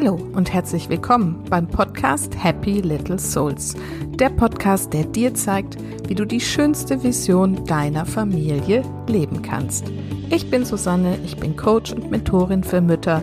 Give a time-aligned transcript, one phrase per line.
[0.00, 3.74] Hallo und herzlich willkommen beim Podcast Happy Little Souls.
[4.14, 5.76] Der Podcast, der dir zeigt,
[6.08, 9.92] wie du die schönste Vision deiner Familie leben kannst.
[10.30, 13.22] Ich bin Susanne, ich bin Coach und Mentorin für Mütter,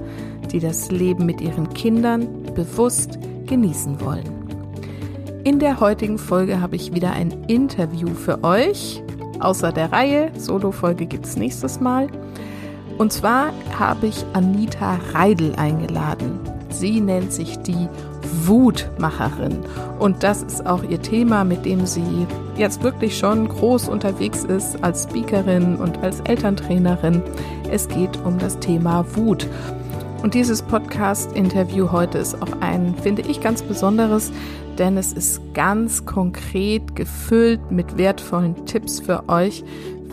[0.52, 3.18] die das Leben mit ihren Kindern bewusst
[3.48, 4.30] genießen wollen.
[5.46, 9.02] In der heutigen Folge habe ich wieder ein Interview für euch.
[9.40, 12.08] Außer der Reihe, Solo-Folge gibt es nächstes Mal.
[13.00, 16.57] Und zwar habe ich Anita Reidel eingeladen.
[16.70, 17.88] Sie nennt sich die
[18.46, 19.58] Wutmacherin.
[20.00, 24.84] Und das ist auch ihr Thema, mit dem sie jetzt wirklich schon groß unterwegs ist
[24.84, 27.22] als Speakerin und als Elterntrainerin.
[27.72, 29.48] Es geht um das Thema Wut.
[30.24, 34.32] Und dieses Podcast-Interview heute ist auch ein, finde ich, ganz besonderes,
[34.78, 39.64] denn es ist ganz konkret gefüllt mit wertvollen Tipps für euch,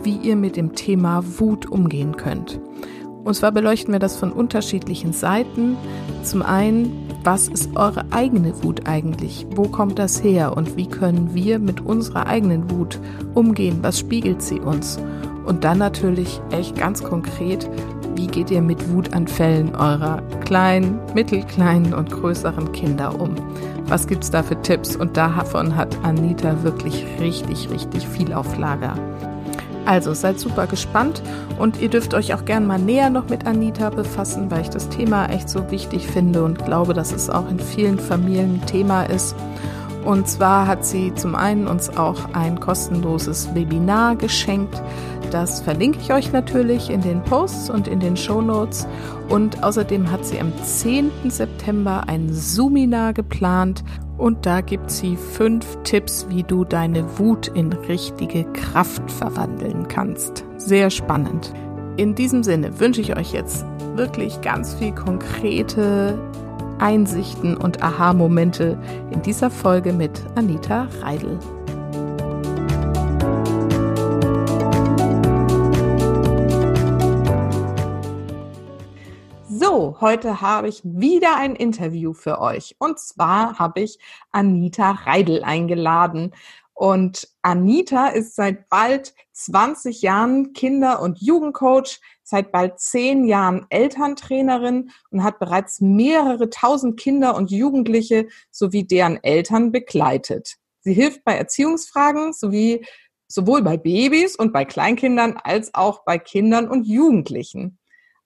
[0.03, 2.59] wie ihr mit dem Thema Wut umgehen könnt.
[3.25, 5.77] Und zwar beleuchten wir das von unterschiedlichen Seiten.
[6.21, 9.47] Zum einen, was ist eure eigene Wut eigentlich?
[9.55, 10.55] Wo kommt das her?
[10.55, 12.99] Und wie können wir mit unserer eigenen Wut
[13.33, 13.79] umgehen?
[13.81, 14.99] Was spiegelt sie uns?
[15.47, 17.67] Und dann natürlich echt ganz konkret,
[18.15, 23.33] wie geht ihr mit Wutanfällen eurer kleinen, mittelkleinen und größeren Kinder um?
[23.87, 24.95] Was gibt's da für Tipps?
[24.95, 28.95] Und davon hat Anita wirklich richtig, richtig viel auf Lager.
[29.85, 31.21] Also seid super gespannt
[31.59, 34.89] und ihr dürft euch auch gern mal näher noch mit Anita befassen, weil ich das
[34.89, 39.35] Thema echt so wichtig finde und glaube, dass es auch in vielen Familien Thema ist.
[40.03, 44.81] Und zwar hat sie zum einen uns auch ein kostenloses Webinar geschenkt.
[45.31, 48.87] Das verlinke ich euch natürlich in den Posts und in den Show Notes.
[49.29, 51.09] Und außerdem hat sie am 10.
[51.27, 53.83] September ein Zoominar geplant.
[54.17, 60.45] Und da gibt sie fünf Tipps, wie du deine Wut in richtige Kraft verwandeln kannst.
[60.57, 61.53] Sehr spannend.
[61.97, 66.17] In diesem Sinne wünsche ich euch jetzt wirklich ganz viel konkrete
[66.79, 68.77] Einsichten und Aha-Momente
[69.11, 71.39] in dieser Folge mit Anita Reidel.
[80.05, 82.75] Heute habe ich wieder ein Interview für euch.
[82.77, 83.97] Und zwar habe ich
[84.31, 86.35] Anita Reidel eingeladen.
[86.75, 94.91] Und Anita ist seit bald 20 Jahren Kinder- und Jugendcoach, seit bald zehn Jahren Elterntrainerin
[95.09, 100.57] und hat bereits mehrere tausend Kinder und Jugendliche sowie deren Eltern begleitet.
[100.81, 102.85] Sie hilft bei Erziehungsfragen sowie
[103.27, 107.79] sowohl bei Babys und bei Kleinkindern als auch bei Kindern und Jugendlichen.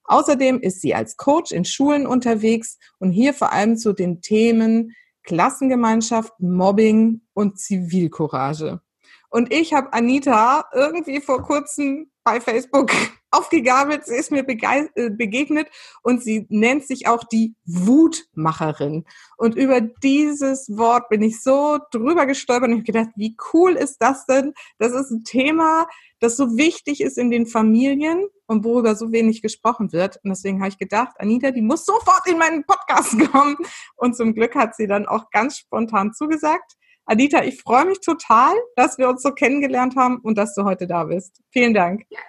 [0.10, 4.96] Außerdem ist sie als Coach in Schulen unterwegs und hier vor allem zu den Themen
[5.24, 8.82] Klassengemeinschaft, Mobbing und Zivilcourage.
[9.30, 12.92] Und ich habe Anita irgendwie vor kurzem bei Facebook
[13.32, 15.68] aufgegabelt, sie ist mir äh, begegnet
[16.02, 19.06] und sie nennt sich auch die Wutmacherin.
[19.38, 23.98] Und über dieses Wort bin ich so drüber gestolpert und ich gedacht, wie cool ist
[24.00, 24.54] das denn?
[24.80, 25.86] Das ist ein Thema,
[26.20, 30.18] das so wichtig ist in den Familien und worüber so wenig gesprochen wird.
[30.24, 33.56] Und deswegen habe ich gedacht, Anita, die muss sofort in meinen Podcast kommen.
[33.96, 36.74] Und zum Glück hat sie dann auch ganz spontan zugesagt.
[37.06, 40.88] Anita, ich freue mich total, dass wir uns so kennengelernt haben und dass du heute
[40.88, 41.42] da bist.
[41.52, 42.06] Vielen Dank.
[42.10, 42.20] Ja,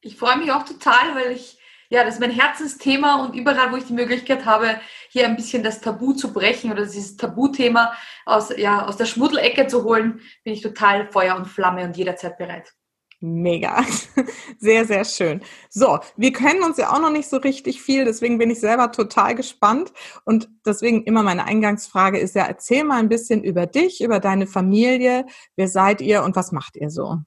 [0.00, 1.58] ich freue mich auch total, weil ich,
[1.90, 5.62] ja, das ist mein Herzensthema und überall, wo ich die Möglichkeit habe, hier ein bisschen
[5.62, 7.92] das Tabu zu brechen oder dieses Tabuthema
[8.26, 12.36] aus, ja, aus der Schmuddelecke zu holen, bin ich total Feuer und Flamme und jederzeit
[12.36, 12.74] bereit.
[13.20, 13.84] Mega.
[14.60, 15.40] Sehr, sehr schön.
[15.70, 18.92] So, wir kennen uns ja auch noch nicht so richtig viel, deswegen bin ich selber
[18.92, 19.92] total gespannt.
[20.24, 24.46] Und deswegen immer meine Eingangsfrage ist ja, erzähl mal ein bisschen über dich, über deine
[24.46, 25.26] Familie.
[25.56, 27.18] Wer seid ihr und was macht ihr so?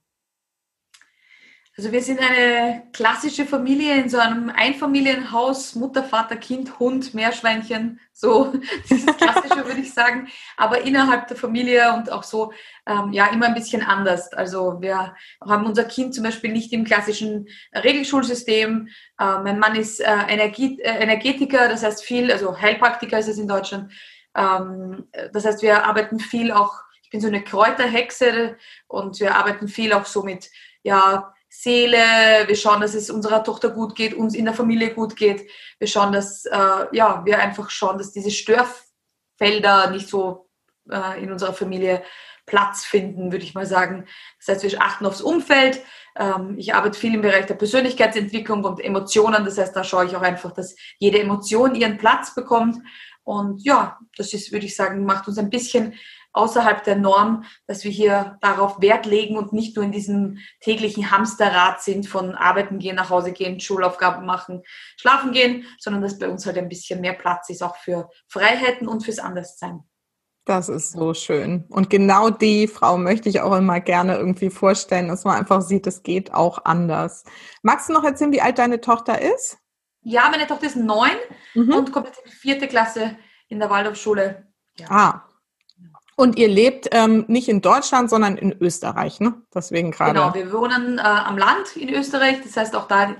[1.81, 8.00] Also wir sind eine klassische Familie in so einem Einfamilienhaus, Mutter, Vater, Kind, Hund, Meerschweinchen,
[8.14, 8.53] so
[8.88, 10.28] dieses klassische würde ich sagen,
[10.58, 12.53] aber innerhalb der Familie und auch so
[12.86, 14.31] ähm, ja immer ein bisschen anders.
[14.31, 18.88] Also wir haben unser Kind zum Beispiel nicht im klassischen Regelschulsystem.
[19.20, 23.40] Äh, mein Mann ist äh, Energie, äh, Energetiker, das heißt viel, also Heilpraktiker ist es
[23.40, 23.91] in Deutschland.
[24.38, 28.56] Ähm, das heißt, wir arbeiten viel auch, ich bin so eine Kräuterhexe
[28.88, 30.52] und wir arbeiten viel auch so mit
[30.84, 35.18] ja Seele, wir schauen, dass es unserer Tochter gut geht, uns in der Familie gut
[35.18, 35.52] geht.
[35.80, 40.50] Wir schauen, dass äh, ja, wir einfach schauen, dass diese Störfelder nicht so
[40.90, 42.03] äh, in unserer Familie
[42.46, 44.06] Platz finden, würde ich mal sagen.
[44.40, 45.82] Das heißt, wir achten aufs Umfeld.
[46.16, 49.44] Ähm, ich arbeite viel im Bereich der Persönlichkeitsentwicklung und Emotionen.
[49.44, 52.78] Das heißt, da schaue ich auch einfach, dass jede Emotion ihren Platz bekommt.
[53.24, 55.96] Und ja, das ist, würde ich sagen, macht uns ein bisschen
[56.34, 61.12] außerhalb der Norm, dass wir hier darauf Wert legen und nicht nur in diesem täglichen
[61.12, 64.64] Hamsterrad sind von arbeiten gehen, nach Hause gehen, Schulaufgaben machen,
[64.98, 68.88] schlafen gehen, sondern dass bei uns halt ein bisschen mehr Platz ist auch für Freiheiten
[68.88, 69.84] und fürs Anderssein.
[70.46, 71.66] Das ist so schön.
[71.70, 75.86] Und genau die Frau möchte ich auch immer gerne irgendwie vorstellen, dass man einfach sieht,
[75.86, 77.24] es geht auch anders.
[77.62, 79.60] Magst du noch erzählen, wie alt deine Tochter ist?
[80.02, 81.12] Ja, meine Tochter ist neun
[81.54, 81.74] mhm.
[81.74, 83.18] und kommt jetzt in die vierte Klasse
[83.50, 84.48] in der Waldorfschule.
[84.80, 84.88] Ja.
[84.90, 85.31] Ah,
[86.16, 89.41] und ihr lebt ähm, nicht in Deutschland, sondern in Österreich, ne?
[89.53, 90.13] Deswegen gerade.
[90.13, 92.41] Genau, wir wohnen äh, am Land in Österreich.
[92.43, 93.16] Das heißt, auch da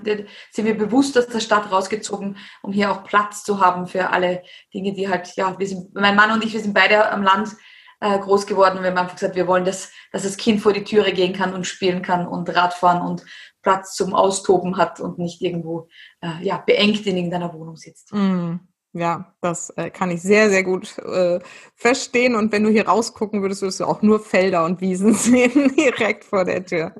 [0.52, 4.44] sind wir bewusst aus der Stadt rausgezogen, um hier auch Platz zu haben für alle
[4.74, 7.56] Dinge, die halt, ja, wir sind, mein Mann und ich, wir sind beide am Land
[8.02, 8.82] äh, groß geworden.
[8.82, 11.54] Wir haben einfach gesagt, wir wollen, dass, dass das Kind vor die Türe gehen kann
[11.54, 13.24] und spielen kann und Radfahren und
[13.62, 15.88] Platz zum Austoben hat und nicht irgendwo
[16.22, 18.14] äh, ja, beengt in irgendeiner Wohnung sitzt.
[18.14, 18.56] Mm.
[18.94, 21.40] Ja, das äh, kann ich sehr, sehr gut äh,
[21.76, 22.36] verstehen.
[22.36, 26.26] Und wenn du hier rausgucken würdest, würdest du auch nur Felder und Wiesen sehen, direkt
[26.26, 26.94] vor der Tür.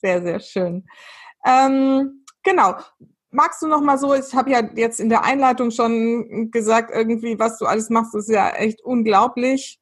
[0.00, 0.86] Sehr, sehr schön.
[1.44, 2.76] Ähm, genau.
[3.30, 7.38] Magst du noch mal so, ich habe ja jetzt in der Einleitung schon gesagt, irgendwie,
[7.38, 9.80] was du alles machst, ist ja echt unglaublich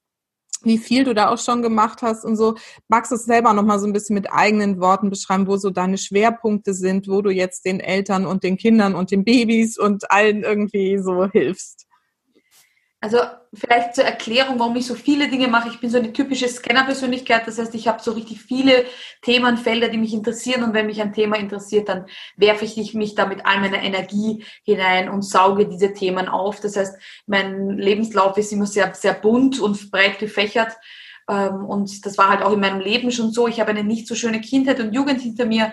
[0.66, 2.56] wie viel du da auch schon gemacht hast und so.
[2.88, 5.98] Magst du es selber nochmal so ein bisschen mit eigenen Worten beschreiben, wo so deine
[5.98, 10.42] Schwerpunkte sind, wo du jetzt den Eltern und den Kindern und den Babys und allen
[10.42, 11.85] irgendwie so hilfst?
[13.00, 13.18] Also
[13.52, 15.68] vielleicht zur Erklärung, warum ich so viele Dinge mache.
[15.68, 17.46] Ich bin so eine typische Scanner-Persönlichkeit.
[17.46, 18.86] Das heißt, ich habe so richtig viele
[19.22, 20.62] Themenfelder, die mich interessieren.
[20.62, 22.06] Und wenn mich ein Thema interessiert, dann
[22.36, 26.60] werfe ich mich da mit all meiner Energie hinein und sauge diese Themen auf.
[26.60, 30.72] Das heißt, mein Lebenslauf ist immer sehr, sehr bunt und breit gefächert.
[31.28, 33.46] Ähm, und das war halt auch in meinem Leben schon so.
[33.46, 35.72] Ich habe eine nicht so schöne Kindheit und Jugend hinter mir,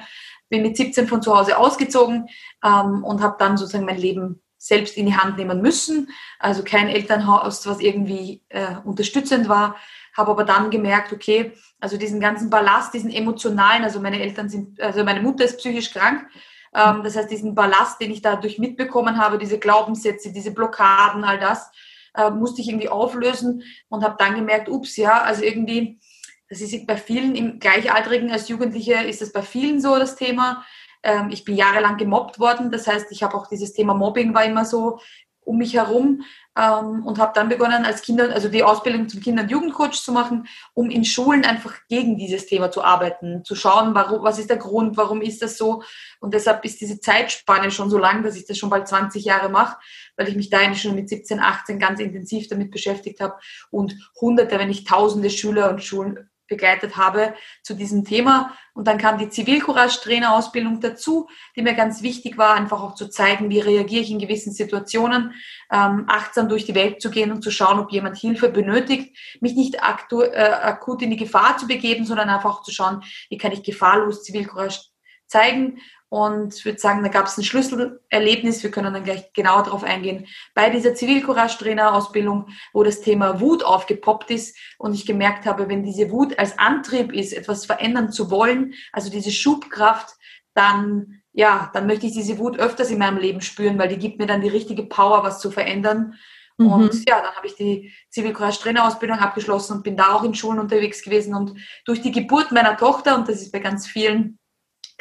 [0.49, 2.27] bin mit 17 von zu Hause ausgezogen
[2.63, 6.09] ähm, und habe dann sozusagen mein Leben selbst in die Hand nehmen müssen.
[6.39, 9.75] Also kein Elternhaus, was irgendwie äh, unterstützend war.
[10.15, 11.51] Habe aber dann gemerkt, okay,
[11.81, 15.91] also diesen ganzen Ballast, diesen emotionalen, also meine Eltern sind, also meine Mutter ist psychisch
[15.91, 16.25] krank.
[16.73, 21.39] Ähm, das heißt, diesen Ballast, den ich dadurch mitbekommen habe, diese Glaubenssätze, diese Blockaden, all
[21.39, 21.69] das,
[22.15, 25.99] äh, musste ich irgendwie auflösen und habe dann gemerkt, ups, ja, also irgendwie,
[26.47, 30.63] das ist bei vielen im Gleichaltrigen als Jugendliche ist das bei vielen so das Thema.
[31.03, 32.71] Ähm, ich bin jahrelang gemobbt worden.
[32.71, 34.99] Das heißt, ich habe auch dieses Thema Mobbing war immer so
[35.45, 36.23] um mich herum
[36.57, 40.11] ähm, und habe dann begonnen, als Kinder, also die Ausbildung zum Kinder- und Jugendcoach zu
[40.11, 44.49] machen, um in Schulen einfach gegen dieses Thema zu arbeiten, zu schauen, warum, was ist
[44.49, 45.83] der Grund, warum ist das so.
[46.19, 49.49] Und deshalb ist diese Zeitspanne schon so lang, dass ich das schon bald 20 Jahre
[49.49, 49.77] mache,
[50.15, 53.35] weil ich mich da eigentlich schon mit 17, 18 ganz intensiv damit beschäftigt habe
[53.71, 58.55] und hunderte, wenn nicht tausende Schüler und Schulen begleitet habe zu diesem Thema.
[58.73, 63.49] Und dann kam die Zivilcourage-Trainerausbildung dazu, die mir ganz wichtig war, einfach auch zu zeigen,
[63.49, 65.33] wie reagiere ich in gewissen Situationen,
[65.71, 69.55] ähm, achtsam durch die Welt zu gehen und zu schauen, ob jemand Hilfe benötigt, mich
[69.55, 73.37] nicht aktu äh, akut in die Gefahr zu begeben, sondern einfach auch zu schauen, wie
[73.37, 74.79] kann ich gefahrlos Zivilcourage
[75.27, 75.79] zeigen
[76.13, 79.83] und ich würde sagen, da gab es ein Schlüsselerlebnis, wir können dann gleich genauer darauf
[79.83, 85.81] eingehen, bei dieser Zivilcourage-Trainer-Ausbildung, wo das Thema Wut aufgepoppt ist und ich gemerkt habe, wenn
[85.81, 90.13] diese Wut als Antrieb ist, etwas verändern zu wollen, also diese Schubkraft,
[90.53, 94.19] dann, ja, dann möchte ich diese Wut öfters in meinem Leben spüren, weil die gibt
[94.19, 96.13] mir dann die richtige Power, was zu verändern.
[96.59, 96.73] Mhm.
[96.73, 101.01] Und ja, dann habe ich die Zivilcourage-Trainerausbildung abgeschlossen und bin da auch in Schulen unterwegs
[101.01, 101.55] gewesen und
[101.85, 104.37] durch die Geburt meiner Tochter, und das ist bei ganz vielen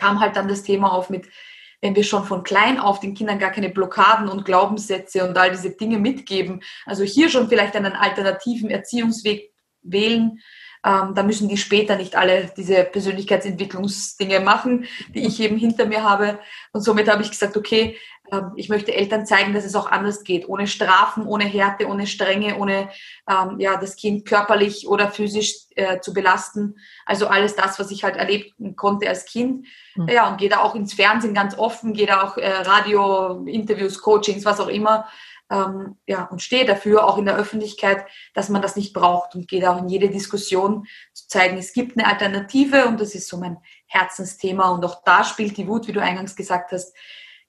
[0.03, 1.29] kam halt dann das Thema auf mit,
[1.81, 5.51] wenn wir schon von klein auf den Kindern gar keine Blockaden und Glaubenssätze und all
[5.53, 10.41] diese Dinge mitgeben, also hier schon vielleicht einen alternativen Erziehungsweg wählen,
[10.85, 16.03] ähm, da müssen die später nicht alle diese Persönlichkeitsentwicklungsdinge machen, die ich eben hinter mir
[16.03, 16.41] habe.
[16.73, 17.97] Und somit habe ich gesagt, okay,
[18.33, 22.07] ähm, ich möchte Eltern zeigen, dass es auch anders geht, ohne Strafen, ohne Härte, ohne
[22.07, 22.89] Strenge, ohne
[23.29, 26.77] ähm, ja, das Kind körperlich oder physisch äh, zu belasten.
[27.05, 29.67] Also alles das, was ich halt erleben konnte als Kind.
[29.95, 30.09] Mhm.
[30.09, 34.01] Ja, und gehe da auch ins Fernsehen ganz offen, gehe da auch äh, Radio, Interviews,
[34.01, 35.07] Coachings, was auch immer.
[35.51, 39.49] Ähm, ja, und stehe dafür auch in der Öffentlichkeit, dass man das nicht braucht und
[39.49, 43.29] gehe da auch in jede Diskussion zu zeigen, es gibt eine Alternative und das ist
[43.29, 46.97] so mein Herzensthema und auch da spielt die Wut, wie du eingangs gesagt hast,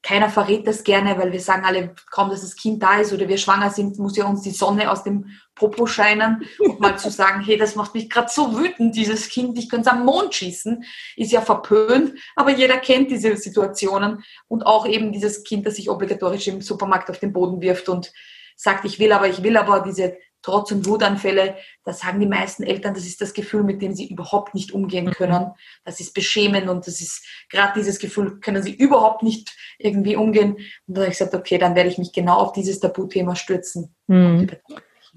[0.03, 3.27] keiner verrät das gerne, weil wir sagen alle, kaum dass das Kind da ist oder
[3.29, 6.45] wir schwanger sind, muss ja uns die Sonne aus dem Popo scheinen.
[6.60, 9.89] Und mal zu sagen, hey, das macht mich gerade so wütend, dieses Kind, ich könnte
[9.89, 10.83] es am Mond schießen,
[11.15, 15.89] ist ja verpönt, aber jeder kennt diese Situationen und auch eben dieses Kind, das sich
[15.89, 18.12] obligatorisch im Supermarkt auf den Boden wirft und
[18.57, 22.64] sagt, ich will aber, ich will aber, diese Trotz- und Wutanfälle, da sagen die meisten
[22.64, 25.12] Eltern, das ist das Gefühl, mit dem sie überhaupt nicht umgehen mhm.
[25.12, 25.52] können.
[25.86, 30.58] Das ist beschämend und das ist gerade dieses Gefühl, können sie überhaupt nicht irgendwie umgehen.
[30.86, 33.96] Und da habe ich gesagt, okay, dann werde ich mich genau auf dieses Tabuthema stürzen.
[34.08, 34.52] Mhm.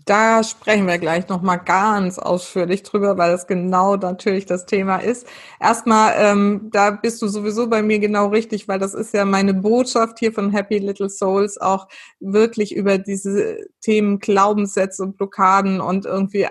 [0.09, 5.27] Da sprechen wir gleich nochmal ganz ausführlich drüber, weil das genau natürlich das Thema ist.
[5.59, 9.53] Erstmal, ähm, da bist du sowieso bei mir genau richtig, weil das ist ja meine
[9.53, 11.89] Botschaft hier von Happy Little Souls, auch
[12.21, 16.47] wirklich über diese Themen Glaubenssätze und Blockaden und irgendwie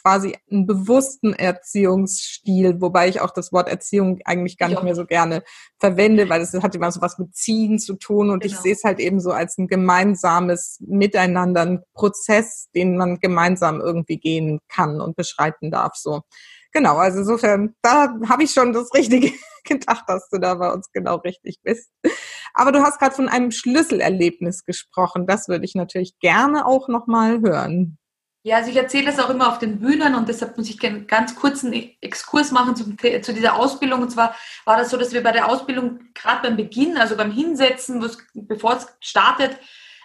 [0.00, 5.06] quasi einen bewussten Erziehungsstil, wobei ich auch das Wort Erziehung eigentlich gar nicht mehr so
[5.06, 5.42] gerne
[5.78, 8.54] verwende, weil es hat immer so was mit Ziehen zu tun und genau.
[8.54, 13.80] ich sehe es halt eben so als ein gemeinsames Miteinander, ein Prozess, den man gemeinsam
[13.80, 16.22] irgendwie gehen kann und beschreiten darf, so.
[16.72, 19.32] Genau, also insofern, da habe ich schon das Richtige
[19.64, 21.90] gedacht, dass du da bei uns genau richtig bist.
[22.54, 25.26] Aber du hast gerade von einem Schlüsselerlebnis gesprochen.
[25.26, 27.98] Das würde ich natürlich gerne auch nochmal hören.
[28.42, 31.06] Ja, also ich erzähle das auch immer auf den Bühnen und deshalb muss ich einen
[31.06, 34.00] ganz kurzen Exkurs machen zum, zu dieser Ausbildung.
[34.00, 37.30] Und zwar war das so, dass wir bei der Ausbildung gerade beim Beginn, also beim
[37.30, 39.58] Hinsetzen, bevor es startet,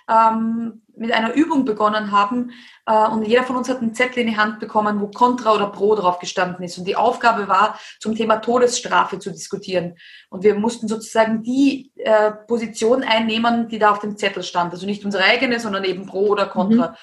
[0.09, 2.51] ähm, mit einer Übung begonnen haben
[2.85, 5.67] äh, und jeder von uns hat einen Zettel in die Hand bekommen, wo Contra oder
[5.67, 6.77] Pro drauf gestanden ist.
[6.77, 9.95] Und die Aufgabe war, zum Thema Todesstrafe zu diskutieren.
[10.29, 14.73] Und wir mussten sozusagen die äh, Position einnehmen, die da auf dem Zettel stand.
[14.73, 16.89] Also nicht unsere eigene, sondern eben Pro oder Contra.
[16.89, 16.95] Mhm.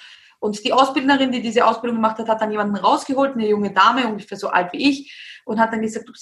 [0.43, 4.09] Und die Ausbildnerin, die diese Ausbildung gemacht hat, hat dann jemanden rausgeholt, eine junge Dame,
[4.09, 6.13] ungefähr so alt wie ich, und hat dann gesagt, du,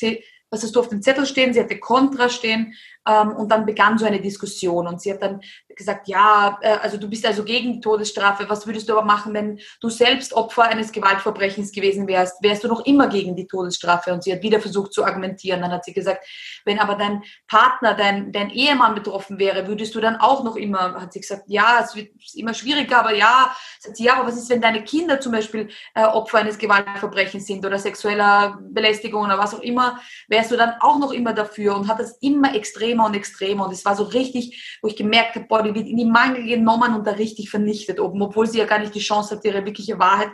[0.51, 1.55] was hast du auf dem Zettel stehen?
[1.55, 2.75] Sie hatte Kontra stehen
[3.05, 5.41] und dann begann so eine Diskussion und sie hat dann
[5.81, 9.33] gesagt, ja, äh, also du bist also gegen die Todesstrafe, was würdest du aber machen,
[9.35, 12.43] wenn du selbst Opfer eines Gewaltverbrechens gewesen wärst?
[12.43, 14.13] Wärst du noch immer gegen die Todesstrafe?
[14.13, 15.63] Und sie hat wieder versucht zu argumentieren.
[15.63, 16.25] Dann hat sie gesagt,
[16.65, 21.01] wenn aber dein Partner, dein, dein Ehemann betroffen wäre, würdest du dann auch noch immer,
[21.01, 24.37] hat sie gesagt, ja, es wird immer schwieriger, aber ja, sagt sie, ja, aber was
[24.37, 29.39] ist, wenn deine Kinder zum Beispiel äh, Opfer eines Gewaltverbrechens sind oder sexueller Belästigung oder
[29.39, 32.55] was auch immer, wärst du dann auch noch immer dafür und hat das immer
[32.91, 35.87] extremer und extremer und es war so richtig, wo ich gemerkt habe, boah, die wird
[35.87, 39.01] in die Mangel genommen und da richtig vernichtet oben, obwohl sie ja gar nicht die
[39.01, 40.31] Chance hat, ihre wirkliche Wahrheit,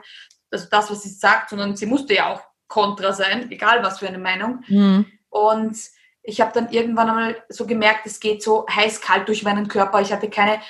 [0.51, 4.09] also das, was sie sagt, sondern sie musste ja auch kontra sein, egal was für
[4.09, 4.65] eine Meinung.
[4.69, 5.07] Mhm.
[5.29, 5.77] Und
[6.23, 10.01] ich habe dann irgendwann einmal so gemerkt, es geht so heiß-kalt durch meinen Körper.
[10.01, 10.61] Ich hatte keine,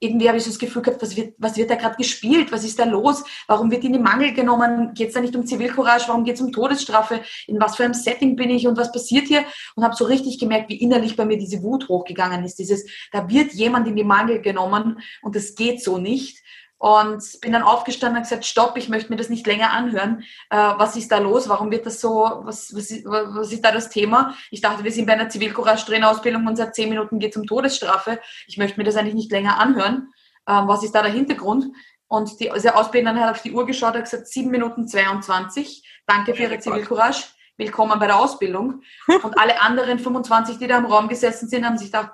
[0.00, 2.50] irgendwie habe ich so das Gefühl gehabt, was wird, was wird da gerade gespielt?
[2.50, 3.22] Was ist da los?
[3.46, 4.94] Warum wird in die Mangel genommen?
[4.94, 6.08] Geht es da nicht um Zivilcourage?
[6.08, 7.20] Warum geht es um Todesstrafe?
[7.46, 9.44] In was für einem Setting bin ich und was passiert hier?
[9.76, 12.58] Und habe so richtig gemerkt, wie innerlich bei mir diese Wut hochgegangen ist.
[12.58, 16.42] Dieses, da wird jemand in die Mangel genommen und das geht so nicht.
[16.82, 20.24] Und bin dann aufgestanden und gesagt, stopp, ich möchte mir das nicht länger anhören.
[20.48, 21.46] Äh, was ist da los?
[21.46, 24.34] Warum wird das so, was, was, ist, was ist da das Thema?
[24.50, 28.18] Ich dachte, wir sind bei einer Zivilcourage-Trainerausbildung und seit zehn Minuten geht es um Todesstrafe.
[28.46, 30.08] Ich möchte mir das eigentlich nicht länger anhören.
[30.48, 31.66] Ähm, was ist da der Hintergrund?
[32.08, 35.86] Und die, diese Ausbilderin hat auf die Uhr geschaut und gesagt, sieben Minuten 22.
[36.06, 37.24] Danke für Ihre Zivilcourage.
[37.58, 38.80] Willkommen bei der Ausbildung.
[39.22, 42.12] Und alle anderen 25, die da im Raum gesessen sind, haben sich gedacht,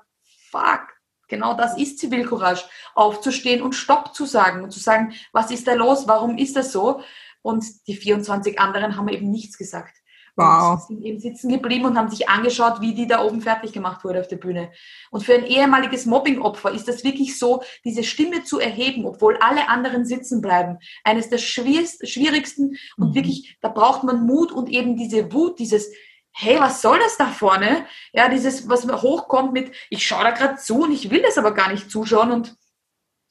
[0.50, 0.95] fuck,
[1.28, 2.64] Genau das ist Zivilcourage,
[2.94, 6.72] aufzustehen und Stopp zu sagen und zu sagen, was ist da los, warum ist das
[6.72, 7.00] so?
[7.42, 9.96] Und die 24 anderen haben eben nichts gesagt.
[10.36, 10.72] Wow.
[10.72, 14.04] Und sind eben sitzen geblieben und haben sich angeschaut, wie die da oben fertig gemacht
[14.04, 14.70] wurde auf der Bühne.
[15.10, 19.70] Und für ein ehemaliges Mobbingopfer ist das wirklich so, diese Stimme zu erheben, obwohl alle
[19.70, 20.78] anderen sitzen bleiben.
[21.04, 23.14] Eines der schwierigsten und mhm.
[23.14, 25.90] wirklich, da braucht man Mut und eben diese Wut, dieses,
[26.38, 27.86] hey, was soll das da vorne?
[28.12, 31.52] Ja, dieses, was hochkommt mit, ich schaue da gerade zu und ich will das aber
[31.52, 32.54] gar nicht zuschauen und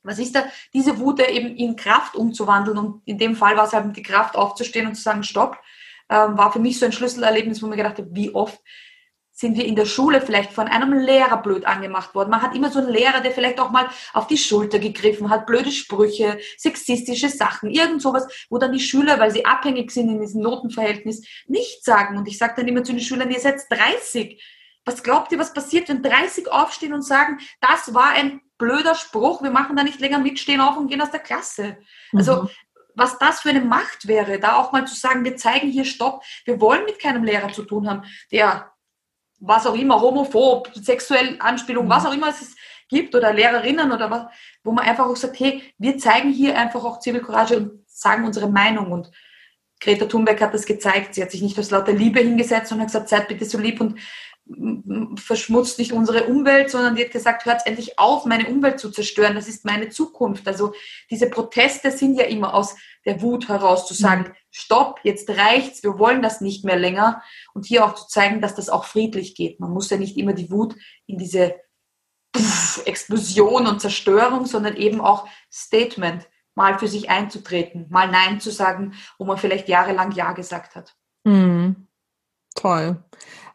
[0.01, 0.43] was ist da,
[0.74, 4.35] diese Wut eben in Kraft umzuwandeln und in dem Fall war es halt die Kraft
[4.35, 5.59] aufzustehen und zu sagen, stopp,
[6.09, 8.59] ähm, war für mich so ein Schlüsselerlebnis, wo mir gedacht habe, wie oft
[9.36, 12.30] sind wir in der Schule vielleicht von einem Lehrer blöd angemacht worden.
[12.30, 15.46] Man hat immer so einen Lehrer, der vielleicht auch mal auf die Schulter gegriffen hat,
[15.46, 20.22] blöde Sprüche, sexistische Sachen, irgend sowas, wo dann die Schüler, weil sie abhängig sind in
[20.22, 22.18] diesem Notenverhältnis, nicht sagen.
[22.18, 24.42] Und ich sage dann immer zu den Schülern, ihr seid 30.
[24.86, 29.44] Was glaubt ihr, was passiert, wenn 30 aufstehen und sagen, das war ein blöder Spruch,
[29.44, 31.77] wir machen da nicht länger mit, stehen auf und gehen aus der Klasse.
[32.13, 32.50] Also mhm
[32.98, 36.24] was das für eine Macht wäre, da auch mal zu sagen, wir zeigen hier Stopp,
[36.46, 38.72] wir wollen mit keinem Lehrer zu tun haben, der
[39.39, 42.10] was auch immer, homophob, sexuell Anspielung, was mhm.
[42.10, 42.56] auch immer es
[42.88, 44.25] gibt oder Lehrerinnen oder was,
[44.63, 48.50] wo man einfach auch sagt, hey, wir zeigen hier einfach auch Zivilcourage und sagen unsere
[48.50, 49.12] Meinung und
[49.82, 51.15] Greta Thunberg hat das gezeigt.
[51.15, 54.00] Sie hat sich nicht aus lauter Liebe hingesetzt hat gesagt, seid bitte so lieb und
[55.16, 59.36] verschmutzt nicht unsere Umwelt, sondern die hat gesagt, hört endlich auf, meine Umwelt zu zerstören.
[59.36, 60.48] Das ist meine Zukunft.
[60.48, 60.74] Also
[61.10, 62.75] diese Proteste sind ja immer aus
[63.06, 64.34] der Wut heraus zu sagen, mhm.
[64.52, 67.24] stopp, jetzt reicht's, wir wollen das nicht mehr länger.
[67.54, 69.60] Und hier auch zu zeigen, dass das auch friedlich geht.
[69.60, 70.75] Man muss ja nicht immer die Wut
[71.08, 71.56] in diese
[72.86, 78.94] Explosion und Zerstörung, sondern eben auch Statement, mal für sich einzutreten, mal Nein zu sagen,
[79.18, 80.96] wo man vielleicht jahrelang Ja gesagt hat.
[81.24, 81.88] Mhm.
[82.56, 83.04] Toll.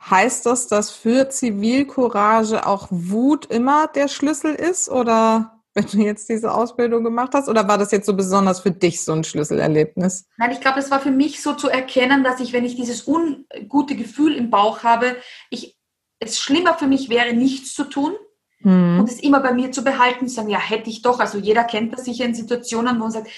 [0.08, 5.60] Heißt das, dass für Zivilcourage auch Wut immer der Schlüssel ist oder?
[5.74, 7.48] wenn du jetzt diese Ausbildung gemacht hast?
[7.48, 10.26] Oder war das jetzt so besonders für dich so ein Schlüsselerlebnis?
[10.36, 13.06] Nein, ich glaube, es war für mich so zu erkennen, dass ich, wenn ich dieses
[13.06, 15.16] ungute Gefühl im Bauch habe,
[15.48, 15.78] ich,
[16.18, 18.14] es schlimmer für mich wäre, nichts zu tun,
[18.62, 19.00] Mhm.
[19.00, 21.18] Und es immer bei mir zu behalten, zu sagen, ja, hätte ich doch.
[21.18, 23.28] Also jeder kennt das sicher in Situationen, wo man sagt,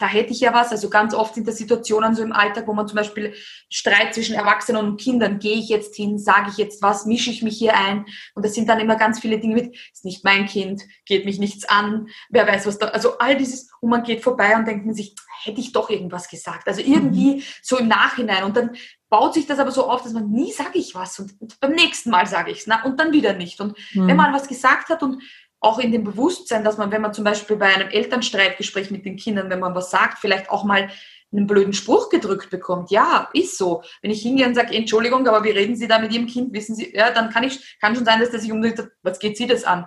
[0.00, 0.72] da hätte ich ja was.
[0.72, 3.34] Also ganz oft sind das Situationen so im Alltag, wo man zum Beispiel
[3.68, 7.42] Streit zwischen Erwachsenen und Kindern, gehe ich jetzt hin, sage ich jetzt was, mische ich
[7.42, 8.06] mich hier ein.
[8.34, 11.38] Und das sind dann immer ganz viele Dinge mit, ist nicht mein Kind, geht mich
[11.38, 12.88] nichts an, wer weiß was da.
[12.88, 16.28] Also all dieses, und man geht vorbei und denkt man sich, hätte ich doch irgendwas
[16.28, 16.66] gesagt.
[16.66, 17.42] Also irgendwie mhm.
[17.62, 18.42] so im Nachhinein.
[18.42, 18.70] Und dann
[19.08, 21.72] baut sich das aber so auf, dass man nie sage ich was und, und beim
[21.72, 23.60] nächsten Mal sage ich es und dann wieder nicht.
[23.60, 24.08] Und mhm.
[24.08, 25.22] wenn man was gesagt hat und
[25.60, 29.16] auch in dem Bewusstsein, dass man, wenn man zum Beispiel bei einem Elternstreitgespräch mit den
[29.16, 30.90] Kindern, wenn man was sagt, vielleicht auch mal
[31.32, 32.90] einen blöden Spruch gedrückt bekommt.
[32.90, 33.82] Ja, ist so.
[34.00, 36.52] Wenn ich hingehe und sage, Entschuldigung, aber wie reden Sie da mit Ihrem Kind?
[36.52, 39.36] Wissen Sie, ja, dann kann ich, kann schon sein, dass der sich umdreht, was geht
[39.36, 39.86] Sie das an?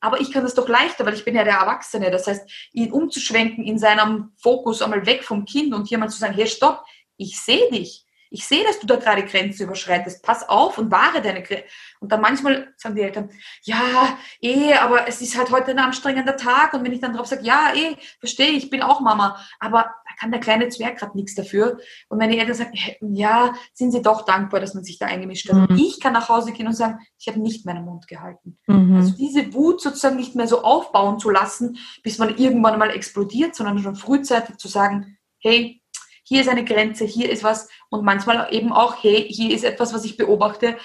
[0.00, 2.10] Aber ich kann das doch leichter, weil ich bin ja der Erwachsene.
[2.10, 6.18] Das heißt, ihn umzuschwenken in seinem Fokus einmal weg vom Kind und hier mal zu
[6.18, 6.84] sagen, hey, stopp,
[7.16, 10.22] ich sehe dich ich sehe, dass du da gerade Grenzen überschreitest.
[10.22, 11.66] Pass auf und wahre deine Grenzen.
[12.00, 13.30] Und dann manchmal sagen die Eltern,
[13.62, 16.74] ja, eh, aber es ist halt heute ein anstrengender Tag.
[16.74, 19.38] Und wenn ich dann drauf sage, ja, eh, verstehe, ich bin auch Mama.
[19.58, 21.78] Aber da kann der kleine Zwerg gerade nichts dafür.
[22.08, 25.56] Und meine Eltern sagen, ja, sind sie doch dankbar, dass man sich da eingemischt hat.
[25.56, 25.66] Mhm.
[25.66, 28.58] Und ich kann nach Hause gehen und sagen, ich habe nicht meinen Mund gehalten.
[28.66, 28.96] Mhm.
[28.96, 33.54] Also diese Wut sozusagen nicht mehr so aufbauen zu lassen, bis man irgendwann mal explodiert,
[33.54, 35.82] sondern schon frühzeitig zu sagen, hey,
[36.28, 39.94] hier ist eine Grenze, hier ist was und manchmal eben auch, hey, hier ist etwas,
[39.94, 40.76] was ich beobachte,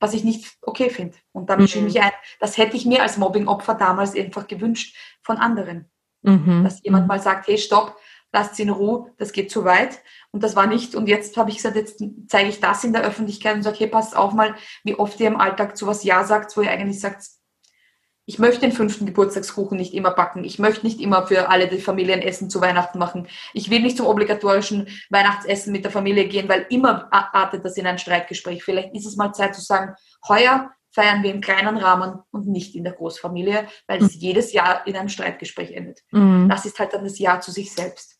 [0.00, 1.16] was ich nicht okay finde.
[1.32, 1.88] Und da mische ich mhm.
[1.88, 2.12] mich ein.
[2.40, 5.90] Das hätte ich mir als Mobbing-Opfer damals einfach gewünscht von anderen.
[6.22, 6.64] Mhm.
[6.64, 7.96] Dass jemand mal sagt, hey, stopp,
[8.32, 10.00] lasst sie in Ruhe, das geht zu weit.
[10.32, 10.94] Und das war nicht.
[10.94, 13.86] Und jetzt habe ich gesagt, jetzt zeige ich das in der Öffentlichkeit und sage, hey,
[13.86, 17.00] passt auf mal, wie oft ihr im Alltag zu was Ja sagt, wo ihr eigentlich
[17.00, 17.24] sagt,
[18.26, 20.44] ich möchte den fünften Geburtstagskuchen nicht immer backen.
[20.44, 23.28] Ich möchte nicht immer für alle die Familien Essen zu Weihnachten machen.
[23.52, 27.86] Ich will nicht zum obligatorischen Weihnachtsessen mit der Familie gehen, weil immer artet das in
[27.86, 28.64] ein Streitgespräch.
[28.64, 29.94] Vielleicht ist es mal Zeit zu sagen,
[30.28, 34.20] heuer feiern wir im kleinen Rahmen und nicht in der Großfamilie, weil es mhm.
[34.20, 36.00] jedes Jahr in einem Streitgespräch endet.
[36.12, 36.48] Mhm.
[36.48, 38.13] Das ist halt dann das Ja zu sich selbst.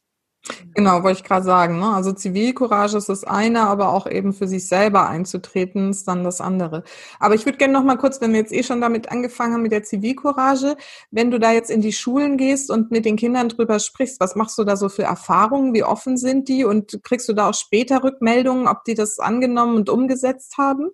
[0.75, 1.79] Genau, wollte ich gerade sagen.
[1.79, 1.89] Ne?
[1.95, 6.43] Also Zivilcourage ist das eine, aber auch eben für sich selber einzutreten ist dann das
[6.43, 6.85] andere.
[7.19, 9.63] Aber ich würde gerne noch mal kurz, wenn wir jetzt eh schon damit angefangen haben
[9.63, 10.77] mit der Zivilcourage,
[11.11, 14.37] wenn du da jetzt in die Schulen gehst und mit den Kindern drüber sprichst, was
[14.37, 15.73] machst du da so für Erfahrungen?
[15.73, 16.65] Wie offen sind die?
[16.65, 20.91] Und kriegst du da auch später Rückmeldungen, ob die das angenommen und umgesetzt haben?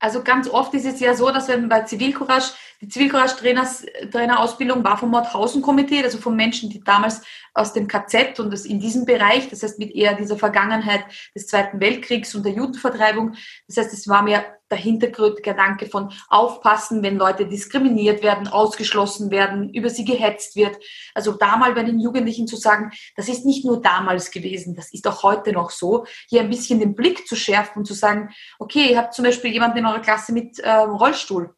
[0.00, 5.10] Also ganz oft ist es ja so, dass wenn bei Zivilcourage, die Zivilcourage-Trainerausbildung war vom
[5.10, 7.22] Mauthausen-Komitee, also von Menschen, die damals
[7.58, 11.46] aus dem KZ und das in diesem Bereich, das heißt mit eher dieser Vergangenheit des
[11.46, 13.34] Zweiten Weltkriegs und der Judenvertreibung,
[13.66, 19.72] das heißt, es war mir der Hintergrundgedanke von aufpassen, wenn Leute diskriminiert werden, ausgeschlossen werden,
[19.72, 20.76] über sie gehetzt wird.
[21.14, 24.92] Also da mal bei den Jugendlichen zu sagen, das ist nicht nur damals gewesen, das
[24.92, 28.30] ist auch heute noch so, hier ein bisschen den Blick zu schärfen und zu sagen,
[28.58, 31.54] okay, ihr habt zum Beispiel jemanden in eurer Klasse mit äh, Rollstuhl.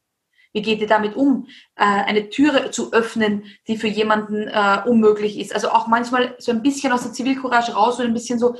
[0.53, 5.39] Wie geht ihr damit um, äh, eine Türe zu öffnen, die für jemanden äh, unmöglich
[5.39, 5.55] ist?
[5.55, 8.57] Also auch manchmal so ein bisschen aus der Zivilcourage raus und ein bisschen so,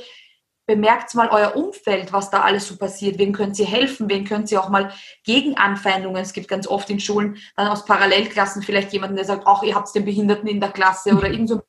[0.71, 3.17] bemerkt mal euer Umfeld, was da alles so passiert.
[3.17, 4.09] Wen könnt ihr helfen?
[4.09, 4.93] Wen könnt ihr auch mal
[5.25, 6.21] gegen Anfeindungen?
[6.21, 9.75] Es gibt ganz oft in Schulen dann aus Parallelklassen vielleicht jemanden, der sagt, ach, ihr
[9.75, 11.61] habt den Behinderten in der Klasse oder irgend so ein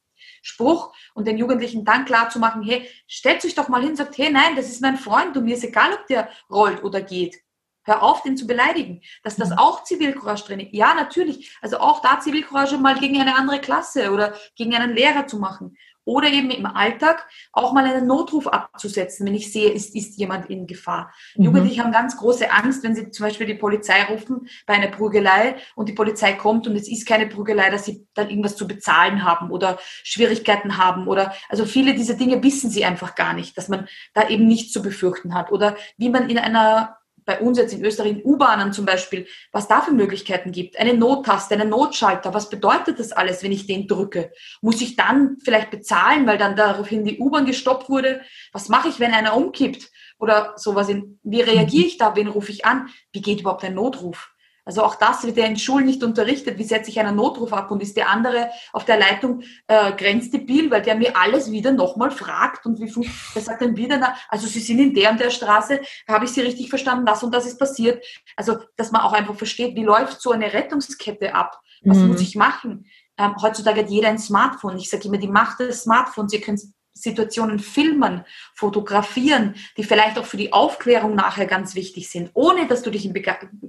[0.43, 3.97] Spruch und den Jugendlichen dann klar zu machen, hey, stellt euch doch mal hin und
[3.97, 7.01] sagt, hey, nein, das ist mein Freund und mir ist egal, ob der rollt oder
[7.01, 7.37] geht.
[7.85, 9.03] Hör auf, den zu beleidigen.
[9.23, 9.59] Dass das mhm.
[9.59, 10.69] auch Zivilcourage Training.
[10.73, 11.57] Ja, natürlich.
[11.61, 15.77] Also auch da Zivilcourage mal gegen eine andere Klasse oder gegen einen Lehrer zu machen
[16.05, 20.51] oder eben im Alltag auch mal einen Notruf abzusetzen, wenn ich sehe, ist, ist jemand
[20.51, 21.13] in Gefahr.
[21.37, 21.45] Mhm.
[21.45, 25.57] Jugendliche haben ganz große Angst, wenn sie zum Beispiel die Polizei rufen bei einer Prügelei
[25.75, 29.25] und die Polizei kommt und es ist keine Prügelei, dass sie dann irgendwas zu bezahlen
[29.25, 33.69] haben oder Schwierigkeiten haben oder also viele dieser Dinge wissen sie einfach gar nicht, dass
[33.69, 37.73] man da eben nichts zu befürchten hat oder wie man in einer bei uns jetzt
[37.73, 40.79] in Österreich in U-Bahnen zum Beispiel, was da für Möglichkeiten gibt.
[40.79, 42.35] Eine Nottaste, einen Notschalter.
[42.35, 44.33] Was bedeutet das alles, wenn ich den drücke?
[44.61, 48.23] Muss ich dann vielleicht bezahlen, weil dann daraufhin die U-Bahn gestoppt wurde?
[48.53, 49.91] Was mache ich, wenn einer umkippt?
[50.19, 52.15] Oder sowas in, wie reagiere ich da?
[52.15, 52.89] Wen rufe ich an?
[53.13, 54.32] Wie geht überhaupt ein Notruf?
[54.65, 56.59] Also auch das wird ja in Schulen nicht unterrichtet.
[56.59, 60.71] Wie setze ich einen Notruf ab und ist der andere auf der Leitung äh, grenzdebil,
[60.71, 62.93] weil der mir alles wieder nochmal fragt und wie
[63.35, 66.31] der sagt dann wieder, na, also Sie sind in der und der Straße, habe ich
[66.31, 68.05] Sie richtig verstanden, das und das ist passiert.
[68.37, 71.61] Also dass man auch einfach versteht, wie läuft so eine Rettungskette ab?
[71.85, 72.09] Was mhm.
[72.09, 72.87] muss ich machen?
[73.19, 74.79] Ähm, heutzutage hat jeder ein Smartphone.
[74.79, 76.33] Ich sage immer, die Macht des Smartphones.
[76.33, 76.61] Ihr könnt
[76.95, 78.25] Situationen filmen,
[78.55, 83.07] fotografieren, die vielleicht auch für die Aufklärung nachher ganz wichtig sind, ohne dass du dich
[83.07, 83.15] in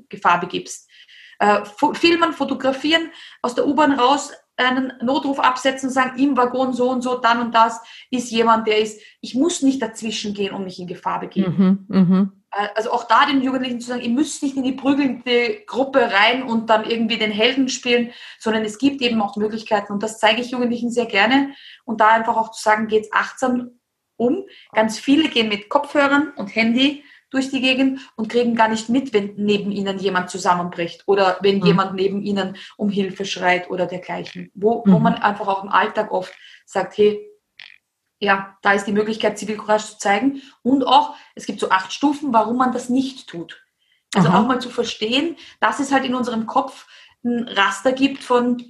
[0.09, 0.89] Gefahr begibst.
[1.39, 1.61] Äh,
[1.93, 3.09] filmen, fotografieren,
[3.41, 7.41] aus der U-Bahn raus, einen Notruf absetzen und sagen, im Waggon so und so, dann
[7.41, 7.81] und das
[8.11, 11.87] ist jemand, der ist, ich muss nicht dazwischen gehen und mich in Gefahr begeben.
[11.89, 12.31] Mhm, mh.
[12.53, 16.11] Äh, also auch da den Jugendlichen zu sagen, ihr müsst nicht in die prügelnde Gruppe
[16.11, 20.19] rein und dann irgendwie den Helden spielen, sondern es gibt eben auch Möglichkeiten und das
[20.19, 21.53] zeige ich Jugendlichen sehr gerne
[21.85, 23.79] und da einfach auch zu sagen, geht's achtsam
[24.15, 24.45] um.
[24.71, 29.11] Ganz viele gehen mit Kopfhörern und Handy durch die Gegend und kriegen gar nicht mit,
[29.11, 31.65] wenn neben ihnen jemand zusammenbricht oder wenn mhm.
[31.65, 34.51] jemand neben ihnen um Hilfe schreit oder dergleichen.
[34.53, 35.03] Wo, wo mhm.
[35.03, 36.31] man einfach auch im Alltag oft
[36.65, 37.27] sagt, hey,
[38.23, 40.41] ja, da ist die Möglichkeit, Zivilcourage zu zeigen.
[40.61, 43.61] Und auch, es gibt so acht Stufen, warum man das nicht tut.
[44.15, 44.39] Also Aha.
[44.39, 46.87] auch mal zu verstehen, dass es halt in unserem Kopf
[47.25, 48.63] ein Raster gibt von,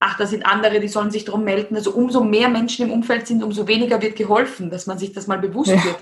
[0.00, 1.76] ach, da sind andere, die sollen sich darum melden.
[1.76, 5.26] Also umso mehr Menschen im Umfeld sind, umso weniger wird geholfen, dass man sich das
[5.26, 5.84] mal bewusst ja.
[5.84, 5.98] wird.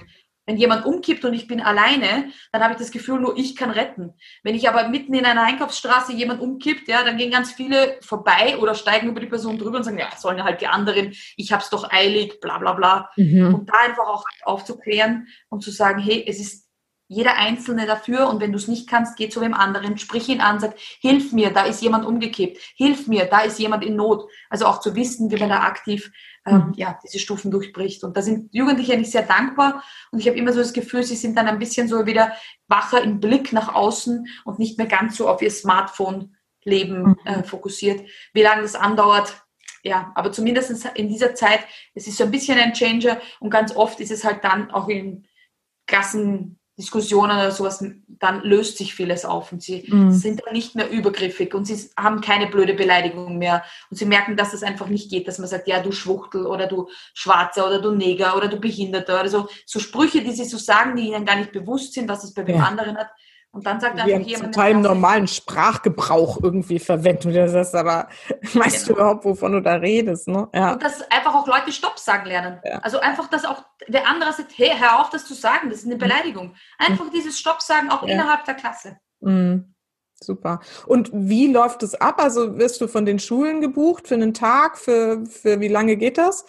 [0.47, 3.71] Wenn jemand umkippt und ich bin alleine, dann habe ich das Gefühl, nur ich kann
[3.71, 4.15] retten.
[4.43, 8.59] Wenn ich aber mitten in einer Einkaufsstraße jemand umkippt, ja, dann gehen ganz viele vorbei
[8.59, 11.63] oder steigen über die Person drüber und sagen, ja, sollen halt die anderen, ich habe
[11.63, 13.11] es doch eilig, bla bla bla.
[13.17, 13.55] Mhm.
[13.55, 16.62] Und da einfach auch aufzuklären und zu sagen, hey, es ist
[17.13, 20.41] jeder Einzelne dafür und wenn du es nicht kannst, geh zu dem anderen, sprich ihn
[20.41, 24.29] an, sag, hilf mir, da ist jemand umgekippt, hilf mir, da ist jemand in Not.
[24.49, 26.11] Also auch zu wissen, wie man da aktiv
[26.47, 26.73] ähm, mhm.
[26.77, 28.03] ja, diese Stufen durchbricht.
[28.03, 31.17] Und da sind Jugendliche eigentlich sehr dankbar und ich habe immer so das Gefühl, sie
[31.17, 32.33] sind dann ein bisschen so wieder
[32.67, 37.17] wacher im Blick nach außen und nicht mehr ganz so auf ihr Smartphone-Leben mhm.
[37.27, 38.09] äh, fokussiert.
[38.33, 39.45] Wie lange das andauert,
[39.83, 41.61] ja, aber zumindest in dieser Zeit,
[41.95, 44.89] es ist so ein bisschen ein Changer und ganz oft ist es halt dann auch
[44.89, 45.27] in
[45.87, 50.13] Klassen Diskussionen oder sowas, dann löst sich vieles auf und sie mhm.
[50.13, 54.37] sind dann nicht mehr übergriffig und sie haben keine blöde Beleidigung mehr und sie merken,
[54.37, 57.81] dass es einfach nicht geht, dass man sagt, ja, du Schwuchtel oder du Schwarzer oder
[57.81, 61.25] du Neger oder du Behinderter oder so, so Sprüche, die sie so sagen, die ihnen
[61.25, 62.65] gar nicht bewusst sind, was es bei dem ja.
[62.65, 63.11] anderen hat,
[63.55, 64.45] und dann sagt einfach jemand.
[64.45, 67.35] Zum Teil im normalen Sprachgebrauch irgendwie verwenden.
[67.35, 68.09] Das ist aber,
[68.55, 68.87] weißt genau.
[68.87, 70.49] du überhaupt, wovon du da redest, ne?
[70.55, 70.73] Ja.
[70.73, 72.61] Und dass einfach auch Leute Stopp sagen lernen.
[72.65, 72.79] Ja.
[72.79, 75.85] Also einfach, dass auch der andere sagt, hey, hör auf, das zu sagen, das ist
[75.85, 76.01] eine mhm.
[76.01, 76.55] Beleidigung.
[76.79, 77.11] Einfach mhm.
[77.11, 78.15] dieses Stopp sagen, auch ja.
[78.15, 78.97] innerhalb der Klasse.
[79.21, 79.75] Mhm.
[80.15, 80.61] Super.
[80.87, 82.23] Und wie läuft es ab?
[82.23, 84.79] Also wirst du von den Schulen gebucht für einen Tag?
[84.79, 86.47] Für, für wie lange geht das?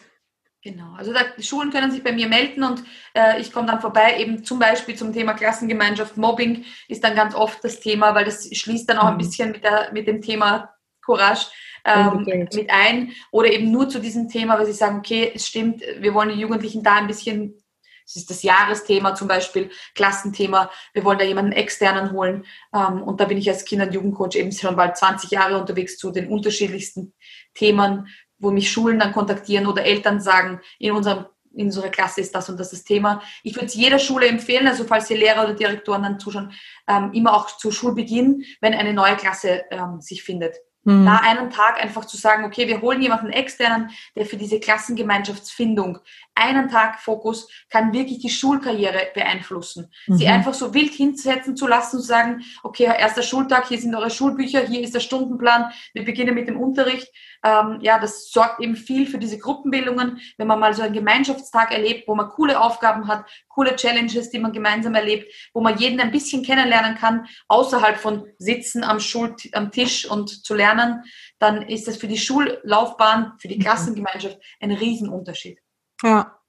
[0.64, 3.82] Genau, also da, die Schulen können sich bei mir melden und äh, ich komme dann
[3.82, 8.24] vorbei, eben zum Beispiel zum Thema Klassengemeinschaft, Mobbing ist dann ganz oft das Thema, weil
[8.24, 9.18] das schließt dann auch ein mhm.
[9.18, 10.74] bisschen mit, der, mit dem Thema
[11.04, 11.48] Courage
[11.84, 13.12] ähm, mit ein.
[13.32, 16.40] Oder eben nur zu diesem Thema, weil sie sagen, okay, es stimmt, wir wollen die
[16.40, 17.62] Jugendlichen da ein bisschen,
[18.06, 22.46] es ist das Jahresthema zum Beispiel, Klassenthema, wir wollen da jemanden externen holen.
[22.74, 25.98] Ähm, und da bin ich als Kinder- und Jugendcoach eben schon bald 20 Jahre unterwegs
[25.98, 27.14] zu den unterschiedlichsten
[27.54, 28.08] Themen
[28.44, 31.26] wo mich Schulen dann kontaktieren oder Eltern sagen, in unserem
[31.56, 33.22] in unserer Klasse ist das und das das Thema.
[33.44, 36.52] Ich würde es jeder Schule empfehlen, also falls die Lehrer oder Direktoren dann zuschauen,
[36.88, 40.56] ähm, immer auch zu Schulbeginn, wenn eine neue Klasse ähm, sich findet.
[40.84, 41.06] Mhm.
[41.06, 46.00] Da einen Tag einfach zu sagen, okay, wir holen jemanden externen, der für diese Klassengemeinschaftsfindung
[46.36, 49.92] einen Tag Fokus kann wirklich die Schulkarriere beeinflussen.
[50.08, 50.18] Mhm.
[50.18, 54.10] Sie einfach so wild hinsetzen zu lassen und sagen, okay, erster Schultag, hier sind eure
[54.10, 57.08] Schulbücher, hier ist der Stundenplan, wir beginnen mit dem Unterricht.
[57.46, 61.72] Ähm, ja, das sorgt eben viel für diese Gruppenbildungen, wenn man mal so einen Gemeinschaftstag
[61.72, 66.00] erlebt, wo man coole Aufgaben hat, coole Challenges, die man gemeinsam erlebt, wo man jeden
[66.00, 71.04] ein bisschen kennenlernen kann, außerhalb von Sitzen am, Schul am Tisch und zu lernen,
[71.40, 73.62] dann ist das für die Schullaufbahn, für die mhm.
[73.64, 75.63] Klassengemeinschaft ein Riesenunterschied.
[76.04, 76.40] Ja.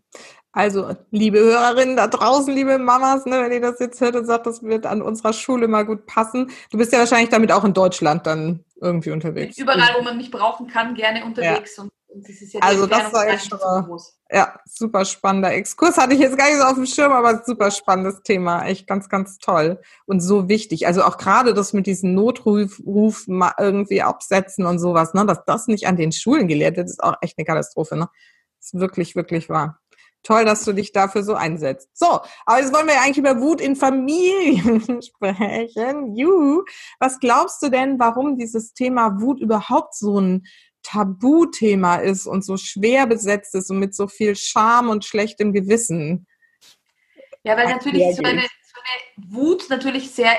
[0.56, 4.46] Also, liebe Hörerinnen da draußen, liebe Mamas, ne, wenn ihr das jetzt hört und sagt,
[4.46, 6.52] das wird an unserer Schule mal gut passen.
[6.70, 9.58] Du bist ja wahrscheinlich damit auch in Deutschland dann irgendwie unterwegs.
[9.58, 11.76] Überall, wo man mich brauchen kann, gerne unterwegs.
[11.76, 11.82] Ja.
[11.82, 13.98] Und, und das ja also das war echt schon mal,
[14.30, 15.96] ja, super spannender Exkurs.
[15.96, 18.64] Hatte ich jetzt gar nicht so auf dem Schirm, aber super spannendes Thema.
[18.64, 19.80] Echt ganz, ganz toll.
[20.06, 20.86] Und so wichtig.
[20.86, 25.66] Also auch gerade das mit diesen Notruf Ruf irgendwie absetzen und sowas, ne, dass das
[25.66, 28.08] nicht an den Schulen gelehrt wird, ist auch echt eine Katastrophe, ne?
[28.64, 29.80] Ist wirklich, wirklich wahr.
[30.22, 31.90] Toll, dass du dich dafür so einsetzt.
[31.92, 36.16] So, aber jetzt wollen wir ja eigentlich über Wut in Familien sprechen.
[36.16, 36.64] Juhu.
[36.98, 40.46] Was glaubst du denn, warum dieses Thema Wut überhaupt so ein
[40.82, 46.26] Tabuthema ist und so schwer besetzt ist und mit so viel Scham und schlechtem Gewissen?
[47.42, 50.32] Ja, weil natürlich so eine, so eine Wut natürlich sehr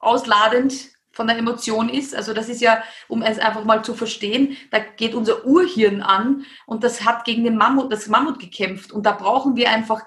[0.00, 2.14] ausladend von der Emotion ist.
[2.14, 6.44] Also das ist ja, um es einfach mal zu verstehen, da geht unser Urhirn an
[6.66, 8.92] und das hat gegen den Mammut, das Mammut gekämpft.
[8.92, 10.04] Und da brauchen wir einfach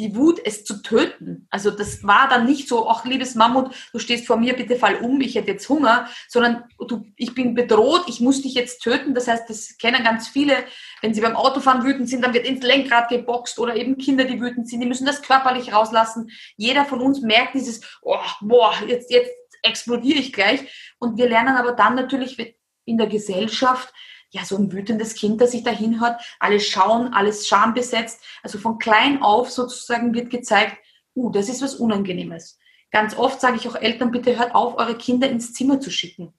[0.00, 1.46] die Wut, es zu töten.
[1.50, 4.96] Also das war dann nicht so, ach liebes Mammut, du stehst vor mir, bitte fall
[4.96, 9.14] um, ich hätte jetzt Hunger, sondern du, ich bin bedroht, ich muss dich jetzt töten.
[9.14, 10.54] Das heißt, das kennen ganz viele,
[11.02, 14.40] wenn sie beim Autofahren wütend sind, dann wird ins Lenkrad geboxt oder eben Kinder, die
[14.40, 16.30] wütend sind, die müssen das körperlich rauslassen.
[16.56, 19.30] Jeder von uns merkt dieses, oh, boah, jetzt, jetzt
[19.62, 20.94] explodiere ich gleich.
[20.98, 23.92] Und wir lernen aber dann natürlich in der Gesellschaft,
[24.30, 28.22] ja, so ein wütendes Kind, das sich dahin hört, alles schauen, alles schambesetzt.
[28.42, 30.76] Also von klein auf sozusagen wird gezeigt,
[31.16, 32.58] uh, das ist was Unangenehmes.
[32.90, 36.32] Ganz oft sage ich auch Eltern, bitte hört auf, eure Kinder ins Zimmer zu schicken.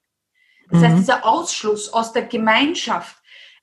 [0.70, 0.86] Das mhm.
[0.86, 3.18] heißt, dieser Ausschluss aus der Gemeinschaft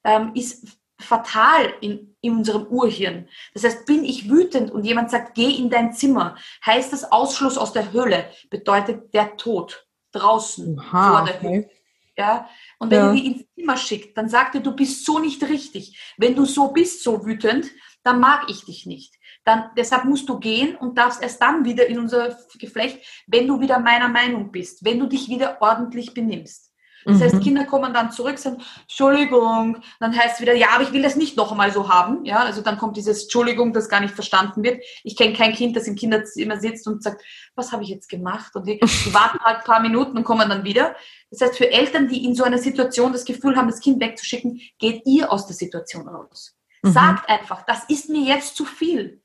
[0.05, 3.29] ähm, ist fatal in, in unserem Urhirn.
[3.55, 7.59] Das heißt, bin ich wütend und jemand sagt, geh in dein Zimmer, heißt das Ausschluss
[7.59, 11.71] aus der Hölle, bedeutet der Tod draußen Aha, vor der Hölle.
[12.17, 12.49] Ja?
[12.79, 13.13] Und wenn ja.
[13.13, 16.15] ihr die ins Zimmer schickt, dann sagt ihr, du bist so nicht richtig.
[16.17, 17.71] Wenn du so bist, so wütend,
[18.03, 19.15] dann mag ich dich nicht.
[19.45, 23.61] Dann, deshalb musst du gehen und darfst erst dann wieder in unser Geflecht, wenn du
[23.61, 26.68] wieder meiner Meinung bist, wenn du dich wieder ordentlich benimmst.
[27.05, 27.23] Das mhm.
[27.23, 31.03] heißt, Kinder kommen dann zurück, sagen, Entschuldigung, dann heißt es wieder, ja, aber ich will
[31.03, 32.25] das nicht noch einmal so haben.
[32.25, 34.83] Ja, also dann kommt dieses Entschuldigung, das gar nicht verstanden wird.
[35.05, 38.55] Ich kenne kein Kind, das im Kinderzimmer sitzt und sagt, was habe ich jetzt gemacht?
[38.55, 40.97] Und die, die warten halt ein paar Minuten und kommen dann wieder.
[41.31, 44.61] Das heißt, für Eltern, die in so einer Situation das Gefühl haben, das Kind wegzuschicken,
[44.79, 46.57] geht ihr aus der Situation raus.
[46.83, 46.93] Mhm.
[46.93, 49.23] Sagt einfach, das ist mir jetzt zu viel.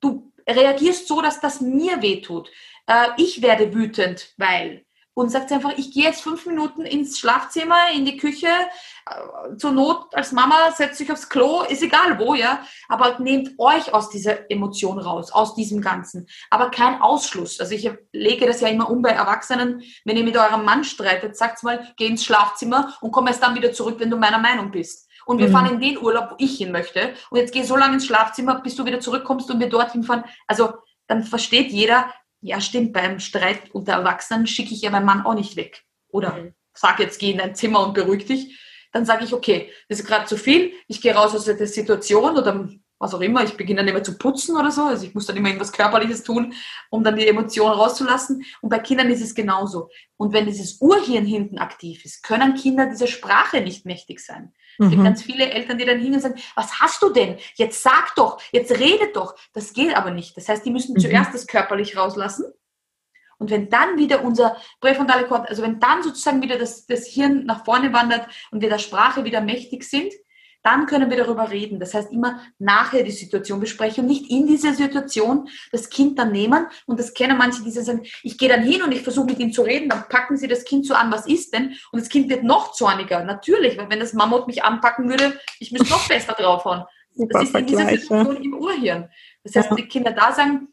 [0.00, 2.50] Du reagierst so, dass das mir wehtut.
[2.86, 4.84] Äh, ich werde wütend, weil
[5.14, 9.70] und sagt einfach, ich gehe jetzt fünf Minuten ins Schlafzimmer, in die Küche, äh, zur
[9.70, 14.10] Not als Mama setzt sich aufs Klo, ist egal wo, ja, aber nehmt euch aus
[14.10, 17.60] dieser Emotion raus, aus diesem Ganzen, aber kein Ausschluss.
[17.60, 21.36] Also ich lege das ja immer um bei Erwachsenen, wenn ihr mit eurem Mann streitet,
[21.36, 24.70] sagt mal, geh ins Schlafzimmer und komm erst dann wieder zurück, wenn du meiner Meinung
[24.70, 25.08] bist.
[25.26, 25.52] Und wir mhm.
[25.52, 27.14] fahren in den Urlaub, wo ich hin möchte.
[27.30, 30.24] Und jetzt geh so lange ins Schlafzimmer, bis du wieder zurückkommst und wir dorthin fahren.
[30.46, 30.74] Also
[31.06, 32.12] dann versteht jeder,
[32.44, 35.82] ja stimmt, beim Streit unter Erwachsenen schicke ich ja meinen Mann auch nicht weg.
[36.08, 36.54] Oder mhm.
[36.74, 38.60] sag jetzt, geh in dein Zimmer und beruhig dich.
[38.92, 42.36] Dann sage ich, okay, das ist gerade zu viel, ich gehe raus aus der Situation
[42.36, 45.26] oder was auch immer, ich beginne dann immer zu putzen oder so, also ich muss
[45.26, 46.54] dann immer irgendwas Körperliches tun,
[46.90, 48.44] um dann die Emotionen rauszulassen.
[48.60, 49.90] Und bei Kindern ist es genauso.
[50.16, 54.52] Und wenn dieses Urhirn hinten aktiv ist, können Kinder dieser Sprache nicht mächtig sein.
[54.78, 55.04] Es gibt mhm.
[55.04, 57.38] ganz viele Eltern, die dann hingehen und sagen, was hast du denn?
[57.54, 59.34] Jetzt sag doch, jetzt redet doch.
[59.52, 60.36] Das geht aber nicht.
[60.36, 61.00] Das heißt, die müssen mhm.
[61.00, 62.44] zuerst das körperlich rauslassen.
[63.38, 67.44] Und wenn dann wieder unser präfrontale Kortex, also wenn dann sozusagen wieder das, das Hirn
[67.44, 70.12] nach vorne wandert und wir der Sprache wieder mächtig sind,
[70.64, 71.78] dann können wir darüber reden.
[71.78, 76.32] Das heißt, immer nachher die Situation besprechen und nicht in dieser Situation das Kind dann
[76.32, 76.66] nehmen.
[76.86, 79.52] Und das kennen manche, die sagen, ich gehe dann hin und ich versuche mit ihm
[79.52, 81.76] zu reden, dann packen sie das Kind so an, was ist denn?
[81.92, 83.22] Und das Kind wird noch zorniger.
[83.24, 86.84] Natürlich, weil wenn das Mammut mich anpacken würde, ich müsste noch besser draufhauen.
[87.16, 89.08] Das ist in dieser Situation im Urhirn.
[89.44, 89.76] Das heißt, ja.
[89.76, 90.66] die Kinder da sagen,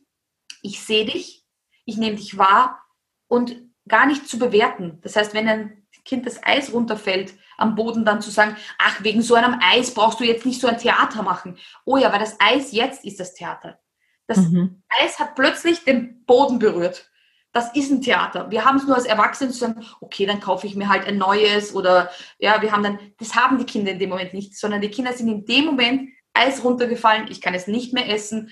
[0.64, 1.46] ich sehe dich,
[1.86, 2.82] ich nehme dich wahr
[3.28, 3.56] und
[3.88, 4.98] gar nicht zu bewerten.
[5.04, 9.22] Das heißt, wenn ein Kind das Eis runterfällt, am Boden dann zu sagen, ach, wegen
[9.22, 11.58] so einem Eis brauchst du jetzt nicht so ein Theater machen.
[11.86, 13.80] Oh ja, weil das Eis jetzt ist das Theater.
[14.28, 14.82] Das mhm.
[14.90, 17.10] Eis hat plötzlich den Boden berührt.
[17.54, 18.50] Das ist ein Theater.
[18.50, 21.18] Wir haben es nur als Erwachsene zu sagen, okay, dann kaufe ich mir halt ein
[21.18, 22.10] neues oder
[22.40, 25.14] ja, wir haben dann, das haben die Kinder in dem Moment nicht, sondern die Kinder
[25.14, 28.52] sind in dem Moment Eis runtergefallen, ich kann es nicht mehr essen,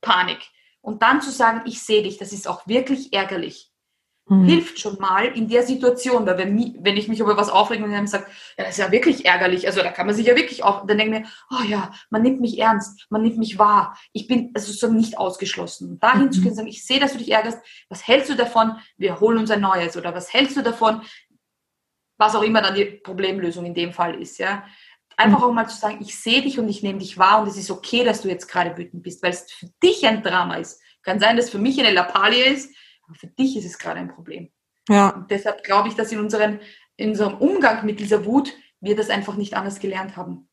[0.00, 0.40] Panik.
[0.80, 3.71] Und dann zu sagen, ich sehe dich, das ist auch wirklich ärgerlich
[4.32, 4.44] mhm.
[4.46, 6.26] hilft schon mal in der Situation.
[6.26, 8.26] Weil wenn, wenn ich mich über was aufrege und dann sage,
[8.58, 10.98] ja, das ist ja wirklich ärgerlich, also da kann man sich ja wirklich auf, dann
[10.98, 14.50] denke ich mir, oh ja, man nimmt mich ernst, man nimmt mich wahr, ich bin
[14.54, 15.98] also so nicht ausgeschlossen.
[16.00, 16.32] Dahin mhm.
[16.32, 19.20] zu gehen und sagen, ich sehe, dass du dich ärgerst, was hältst du davon, wir
[19.20, 21.02] holen uns ein neues oder was hältst du davon,
[22.18, 24.64] was auch immer dann die Problemlösung in dem Fall ist, ja.
[25.16, 25.44] Einfach mhm.
[25.44, 27.70] auch mal zu sagen, ich sehe dich und ich nehme dich wahr und es ist
[27.70, 30.80] okay, dass du jetzt gerade wütend bist, weil es für dich ein Drama ist.
[31.02, 32.74] Kann sein, dass für mich eine Lappalie ist,
[33.14, 34.50] für dich ist es gerade ein Problem.
[34.88, 35.10] Ja.
[35.10, 36.60] Und deshalb glaube ich, dass in, unseren,
[36.96, 40.48] in unserem Umgang mit dieser Wut wir das einfach nicht anders gelernt haben.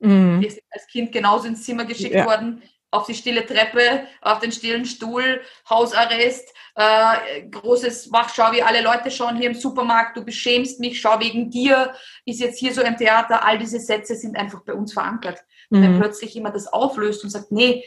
[0.00, 0.40] Mhm.
[0.40, 2.24] Wir sind als Kind genauso ins Zimmer geschickt ja.
[2.24, 8.62] worden, auf die stille Treppe, auf den stillen Stuhl, Hausarrest, äh, großes Wach, schau, wie
[8.62, 12.72] alle Leute schauen hier im Supermarkt, du beschämst mich, schau wegen dir, ist jetzt hier
[12.72, 15.40] so ein Theater, all diese Sätze sind einfach bei uns verankert.
[15.70, 15.82] Mhm.
[15.82, 17.84] Wenn plötzlich jemand das auflöst und sagt, nee,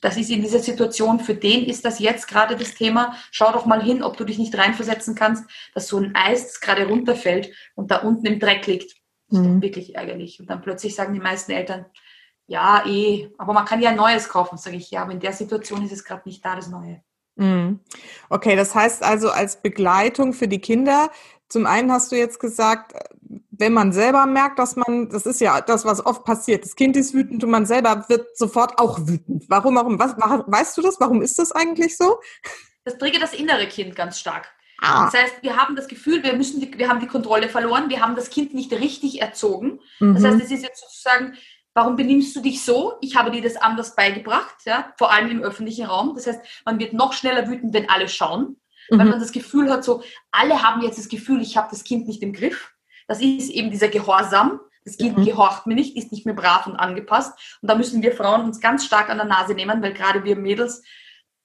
[0.00, 3.14] das ist in dieser Situation, für den ist das jetzt gerade das Thema.
[3.30, 6.88] Schau doch mal hin, ob du dich nicht reinversetzen kannst, dass so ein Eis gerade
[6.88, 8.94] runterfällt und da unten im Dreck liegt.
[9.28, 9.56] Das ist mhm.
[9.56, 10.40] doch wirklich ärgerlich.
[10.40, 11.86] Und dann plötzlich sagen die meisten Eltern,
[12.46, 14.58] ja, eh, aber man kann ja ein Neues kaufen.
[14.58, 17.02] Sage ich, ja, aber in der Situation ist es gerade nicht da, das Neue.
[17.36, 17.80] Mhm.
[18.28, 21.10] Okay, das heißt also als Begleitung für die Kinder,
[21.48, 22.92] zum einen hast du jetzt gesagt,
[23.60, 26.96] wenn man selber merkt, dass man, das ist ja das, was oft passiert, das Kind
[26.96, 29.44] ist wütend und man selber wird sofort auch wütend.
[29.48, 30.98] Warum, warum, was, weißt du das?
[30.98, 32.18] Warum ist das eigentlich so?
[32.84, 34.48] Das triggert das innere Kind ganz stark.
[34.80, 35.04] Ah.
[35.04, 38.00] Das heißt, wir haben das Gefühl, wir müssen, die, wir haben die Kontrolle verloren, wir
[38.00, 39.80] haben das Kind nicht richtig erzogen.
[39.98, 40.14] Mhm.
[40.14, 41.36] Das heißt, es ist jetzt sozusagen,
[41.74, 42.94] warum benimmst du dich so?
[43.02, 46.14] Ich habe dir das anders beigebracht, ja, vor allem im öffentlichen Raum.
[46.14, 48.56] Das heißt, man wird noch schneller wütend, wenn alle schauen.
[48.90, 48.98] mhm.
[48.98, 52.08] weil man das Gefühl hat, so alle haben jetzt das Gefühl, ich habe das Kind
[52.08, 52.72] nicht im Griff.
[53.10, 54.60] Das ist eben dieser Gehorsam.
[54.84, 55.24] Das Kind mhm.
[55.24, 57.36] gehorcht mir nicht, ist nicht mehr brav und angepasst.
[57.60, 60.36] Und da müssen wir Frauen uns ganz stark an der Nase nehmen, weil gerade wir
[60.36, 60.84] Mädels,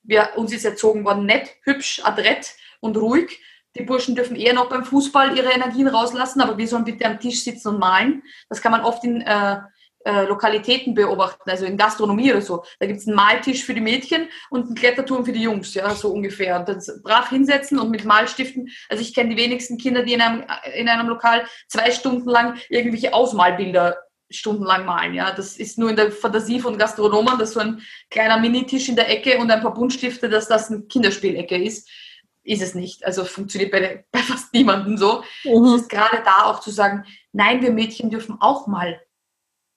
[0.04, 3.41] wir, uns ist erzogen worden, nett, hübsch, adrett und ruhig.
[3.75, 7.19] Die Burschen dürfen eher noch beim Fußball ihre Energien rauslassen, aber wir sollen bitte am
[7.19, 8.21] Tisch sitzen und malen.
[8.47, 9.58] Das kann man oft in äh,
[10.06, 12.63] äh, Lokalitäten beobachten, also in Gastronomie oder so.
[12.80, 15.94] Da gibt es einen Maltisch für die Mädchen und einen Kletterturm für die Jungs, ja,
[15.96, 16.60] so ungefähr.
[16.60, 18.70] Und dann brav hinsetzen und mit Malstiften.
[18.88, 20.44] Also ich kenne die wenigsten Kinder, die in einem,
[20.76, 23.98] in einem Lokal zwei Stunden lang irgendwelche Ausmalbilder
[24.30, 25.15] stundenlang malen.
[25.15, 28.96] Ja, das ist nur in der Fantasie von Gastronomen, dass so ein kleiner Minitisch in
[28.96, 31.89] der Ecke und ein paar Buntstifte, dass das eine Kinderspielecke ist
[32.48, 33.04] ist es nicht.
[33.04, 35.24] Also funktioniert bei, bei fast niemandem so.
[35.44, 35.65] Mhm.
[35.65, 39.02] Es ist gerade da auch zu sagen, nein, wir Mädchen dürfen auch mal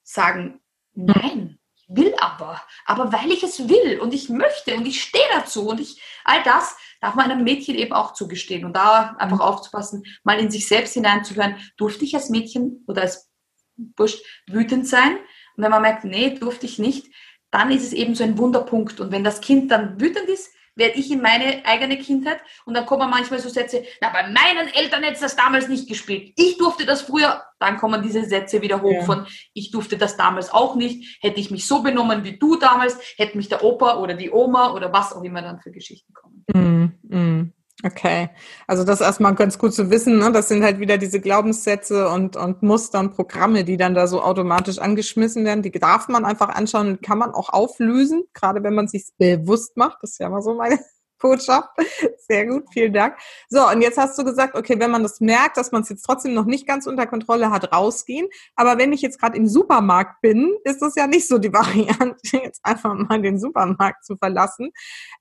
[0.09, 0.61] sagen,
[0.95, 5.25] nein, ich will aber, aber weil ich es will und ich möchte und ich stehe
[5.35, 9.41] dazu und ich, all das darf man einem Mädchen eben auch zugestehen und da einfach
[9.41, 13.31] aufzupassen, mal in sich selbst hineinzuhören, durfte ich als Mädchen oder als
[13.77, 15.17] Bursch wütend sein?
[15.57, 17.07] Und wenn man merkt, nee, durfte ich nicht,
[17.51, 19.01] dann ist es eben so ein Wunderpunkt.
[19.01, 22.87] Und wenn das Kind dann wütend ist, werde ich in meine eigene Kindheit und dann
[22.87, 26.33] kommen manchmal so Sätze, na, bei meinen Eltern hätte das damals nicht gespielt.
[26.37, 27.43] Ich durfte das früher.
[27.59, 29.03] Dann kommen diese Sätze wieder hoch ja.
[29.03, 31.19] von, ich durfte das damals auch nicht.
[31.21, 34.73] Hätte ich mich so benommen wie du damals, hätte mich der Opa oder die Oma
[34.73, 36.45] oder was auch immer dann für Geschichten kommen.
[36.55, 37.53] Mm, mm.
[37.85, 38.29] Okay,
[38.67, 40.19] also das ist erstmal ganz gut zu wissen.
[40.19, 40.33] Ne?
[40.33, 44.21] Das sind halt wieder diese Glaubenssätze und, und Muster und Programme, die dann da so
[44.21, 45.63] automatisch angeschmissen werden.
[45.63, 49.77] Die darf man einfach anschauen und kann man auch auflösen, gerade wenn man sich bewusst
[49.77, 49.99] macht.
[50.03, 50.81] Das ist ja mal so meine
[51.19, 51.69] Botschaft.
[52.29, 53.17] Sehr gut, vielen Dank.
[53.49, 56.03] So, und jetzt hast du gesagt, okay, wenn man das merkt, dass man es jetzt
[56.03, 58.29] trotzdem noch nicht ganz unter Kontrolle hat, rausgehen.
[58.55, 62.17] Aber wenn ich jetzt gerade im Supermarkt bin, ist das ja nicht so die Variante,
[62.33, 64.71] jetzt einfach mal den Supermarkt zu verlassen.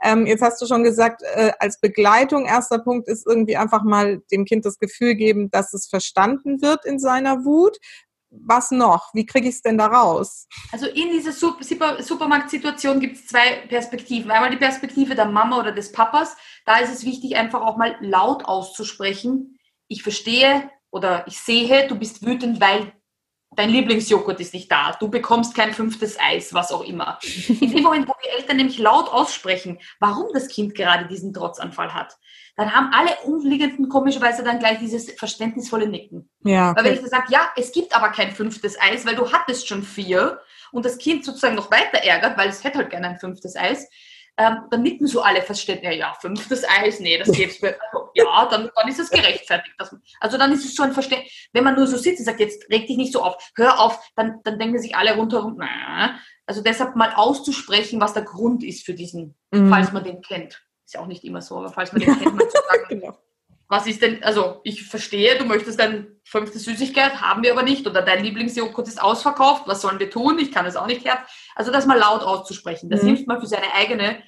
[0.04, 4.22] Ähm, jetzt hast du schon gesagt, äh, als Begleitung, erster Punkt ist irgendwie einfach mal
[4.32, 7.78] dem Kind das Gefühl geben, dass es verstanden wird in seiner Wut
[8.46, 9.14] was noch?
[9.14, 10.48] Wie kriege ich es denn da raus?
[10.72, 14.32] Also in dieser Super Supermarktsituation gibt es zwei Perspektiven.
[14.32, 16.36] Einmal die Perspektive der Mama oder des Papas.
[16.66, 19.58] Da ist es wichtig, einfach auch mal laut auszusprechen.
[19.88, 22.94] Ich verstehe oder ich sehe, du bist wütend, weil
[23.56, 27.20] dein Lieblingsjoghurt ist nicht da, du bekommst kein fünftes Eis, was auch immer.
[27.48, 31.94] In dem Moment, wo die Eltern nämlich laut aussprechen, warum das Kind gerade diesen Trotzanfall
[31.94, 32.18] hat,
[32.58, 36.30] dann haben alle Umliegenden komischerweise dann gleich dieses verständnisvolle Nicken.
[36.44, 36.78] Ja, okay.
[36.78, 39.68] Weil wenn ich dann sage, ja, es gibt aber kein fünftes Eis, weil du hattest
[39.68, 40.42] schon vier
[40.72, 43.88] und das Kind sozusagen noch weiter ärgert, weil es hätte halt gerne ein fünftes Eis,
[44.40, 47.76] ähm, dann nicken so alle verständlich, ja, fünftes Eis, nee, das gibt's mir.
[47.92, 49.76] Also, ja, dann, dann ist es gerechtfertigt.
[49.78, 52.40] Dass, also dann ist es so ein Verständnis, wenn man nur so sitzt und sagt,
[52.40, 56.20] jetzt reg dich nicht so auf, hör auf, dann, dann denken sich alle rundherum, na,
[56.48, 59.70] also deshalb mal auszusprechen, was der Grund ist für diesen, mhm.
[59.70, 60.67] falls man den kennt.
[60.88, 63.18] Ist ja auch nicht immer so, aber falls man den kennt, mal zu sagen, genau.
[63.68, 67.86] was ist denn, also ich verstehe, du möchtest dein fünfte Süßigkeit, haben wir aber nicht,
[67.86, 70.40] oder dein Lieblingsjoghurt ist ausverkauft, was sollen wir tun?
[70.40, 71.20] Ich kann es auch nicht her.
[71.58, 73.08] Also das mal laut auszusprechen, das mhm.
[73.08, 74.24] hilft mal für seine eigene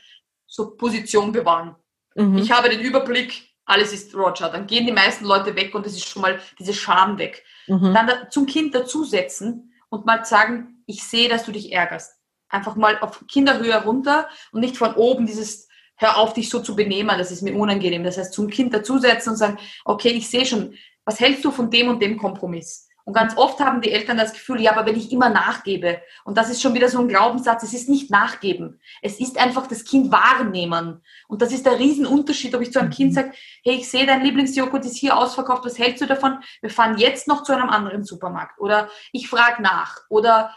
[0.48, 1.78] so Position bewahren.
[2.16, 2.40] Mhm.
[2.40, 4.50] Ich habe den Überblick, alles ist Roger.
[4.50, 7.46] Dann gehen die meisten Leute weg und es ist schon mal diese Scham weg.
[7.68, 7.94] Mhm.
[7.94, 12.20] Dann zum Kind dazusetzen und mal sagen, ich sehe, dass du dich ärgerst.
[12.50, 15.69] Einfach mal auf Kinderhöhe runter und nicht von oben dieses
[16.00, 18.04] hör auf, dich so zu benehmen, das ist mir unangenehm.
[18.04, 20.74] Das heißt, zum Kind dazusetzen und sagen, okay, ich sehe schon,
[21.06, 22.88] was hältst du von dem und dem Kompromiss?
[23.10, 26.38] Und ganz oft haben die Eltern das Gefühl, ja, aber wenn ich immer nachgebe, und
[26.38, 28.80] das ist schon wieder so ein Glaubenssatz, es ist nicht nachgeben.
[29.02, 31.02] Es ist einfach das Kind wahrnehmen.
[31.28, 33.16] Und das ist der Riesenunterschied, ob ich zu einem Kind mhm.
[33.16, 33.32] sage,
[33.64, 36.38] hey, ich sehe, dein Lieblingsjoghurt ist hier ausverkauft, was hältst du davon?
[36.62, 38.60] Wir fahren jetzt noch zu einem anderen Supermarkt.
[38.60, 40.02] Oder ich frage nach.
[40.10, 40.56] Oder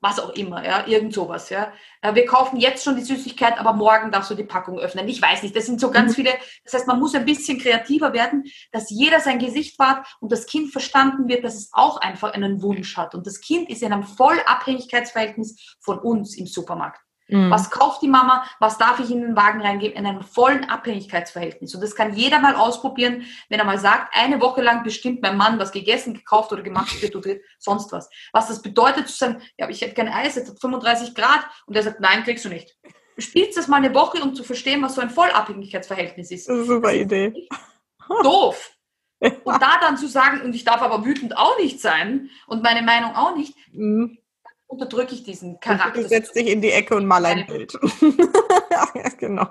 [0.00, 1.72] was auch immer, ja, irgend sowas, ja.
[2.00, 5.08] Äh, wir kaufen jetzt schon die Süßigkeit, aber morgen darfst du die Packung öffnen.
[5.08, 6.14] Ich weiß nicht, das sind so ganz mhm.
[6.16, 6.30] viele,
[6.64, 10.46] das heißt, man muss ein bisschen kreativer werden, dass jeder sein Gesicht wahrt und das
[10.46, 13.14] Kind verstanden wird, dass es auch einfach einen Wunsch hat.
[13.14, 17.00] Und das Kind ist in einem Vollabhängigkeitsverhältnis von uns im Supermarkt.
[17.30, 17.50] Mhm.
[17.50, 18.44] Was kauft die Mama?
[18.58, 19.96] Was darf ich in den Wagen reingeben?
[19.96, 21.74] In einem vollen Abhängigkeitsverhältnis.
[21.74, 25.36] Und das kann jeder mal ausprobieren, wenn er mal sagt, eine Woche lang bestimmt mein
[25.36, 28.10] Mann, was gegessen, gekauft oder gemacht wird oder sonst was.
[28.32, 31.76] Was das bedeutet zu sagen, ja, ich hätte kein Eis, es hat 35 Grad und
[31.76, 32.76] er sagt, nein, kriegst du nicht.
[33.18, 36.48] Spielst das mal eine Woche, um zu verstehen, was so ein Vollabhängigkeitsverhältnis ist.
[36.48, 37.48] Das ist eine super Idee.
[38.22, 38.72] Doof.
[39.20, 42.80] Und da dann zu sagen, und ich darf aber wütend auch nicht sein und meine
[42.80, 44.19] Meinung auch nicht, mhm
[44.70, 46.02] unterdrücke ich diesen Charakter.
[46.02, 47.72] Du setzt dich in die Ecke und mal ein Bild.
[48.70, 49.46] ja, genau.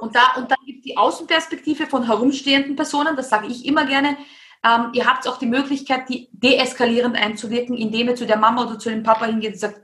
[0.00, 3.86] Und, da, und dann gibt es die Außenperspektive von herumstehenden Personen, das sage ich immer
[3.86, 4.18] gerne.
[4.62, 8.78] Ähm, ihr habt auch die Möglichkeit, die deeskalierend einzuwirken, indem ihr zu der Mama oder
[8.78, 9.80] zu dem Papa hingeht und sagt,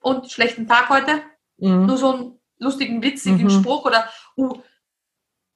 [0.00, 1.22] und schlechten Tag heute?
[1.56, 1.86] Mhm.
[1.86, 3.50] Nur so einen lustigen, witzigen mhm.
[3.50, 4.58] Spruch oder, uh,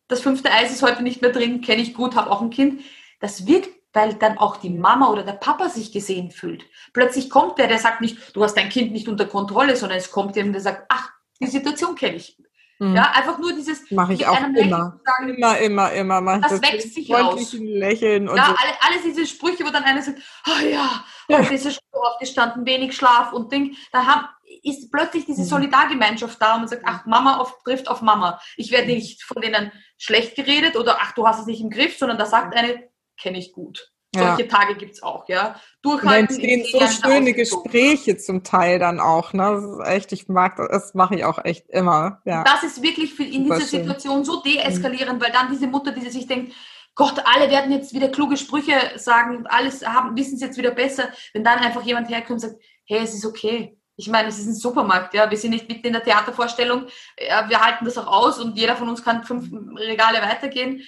[0.09, 2.82] das fünfte Eis ist heute nicht mehr drin, kenne ich gut, habe auch ein Kind.
[3.20, 6.67] Das wirkt, weil dann auch die Mama oder der Papa sich gesehen fühlt.
[6.93, 10.11] Plötzlich kommt der, der sagt nicht, du hast dein Kind nicht unter Kontrolle, sondern es
[10.11, 12.37] kommt jemand, der sagt, ach, die Situation kenne ich.
[12.81, 12.97] Mhm.
[12.97, 15.01] Ja, einfach nur dieses mache ich auch immer.
[15.05, 16.21] Sagen, immer, immer, immer.
[16.21, 17.53] Mach das, das wächst sich raus.
[17.53, 18.51] Lächeln und ja, so.
[18.51, 22.67] alle, alles diese Sprüche, wo dann einer sagt, oh ja, heute ist er schon aufgestanden,
[22.67, 23.77] wenig Schlaf und Ding.
[23.93, 24.27] Da haben,
[24.65, 25.47] ist plötzlich diese mhm.
[25.47, 28.41] Solidargemeinschaft da und man sagt, ach, Mama auf, trifft auf Mama.
[28.57, 28.95] Ich werde mhm.
[28.95, 32.27] nicht von denen schlecht geredet oder ach, du hast es nicht im Griff, sondern da
[32.27, 32.89] sagt eine,
[33.21, 33.91] kenne ich gut.
[34.15, 34.49] Solche ja.
[34.49, 35.57] Tage gibt es auch, ja.
[35.83, 36.37] Durchhalten.
[36.37, 39.43] Und dann entstehen so schöne Gespräche zum Teil dann auch, ne?
[39.43, 42.21] Das ist echt, ich mag das, das mache ich auch echt immer.
[42.25, 42.45] Ja.
[42.45, 45.25] Das ist wirklich für in dieser Situation so deeskalierend, mhm.
[45.25, 46.55] weil dann diese Mutter, die sich denkt,
[46.95, 51.09] Gott, alle werden jetzt wieder kluge Sprüche sagen, alles haben, wissen es jetzt wieder besser,
[51.33, 53.77] wenn dann einfach jemand herkommt und sagt, hey, es ist okay.
[53.97, 55.29] Ich meine, es ist ein Supermarkt, ja.
[55.29, 56.87] Wir sind nicht mitten in der Theatervorstellung.
[57.17, 60.83] Wir halten das auch aus und jeder von uns kann fünf Regale weitergehen.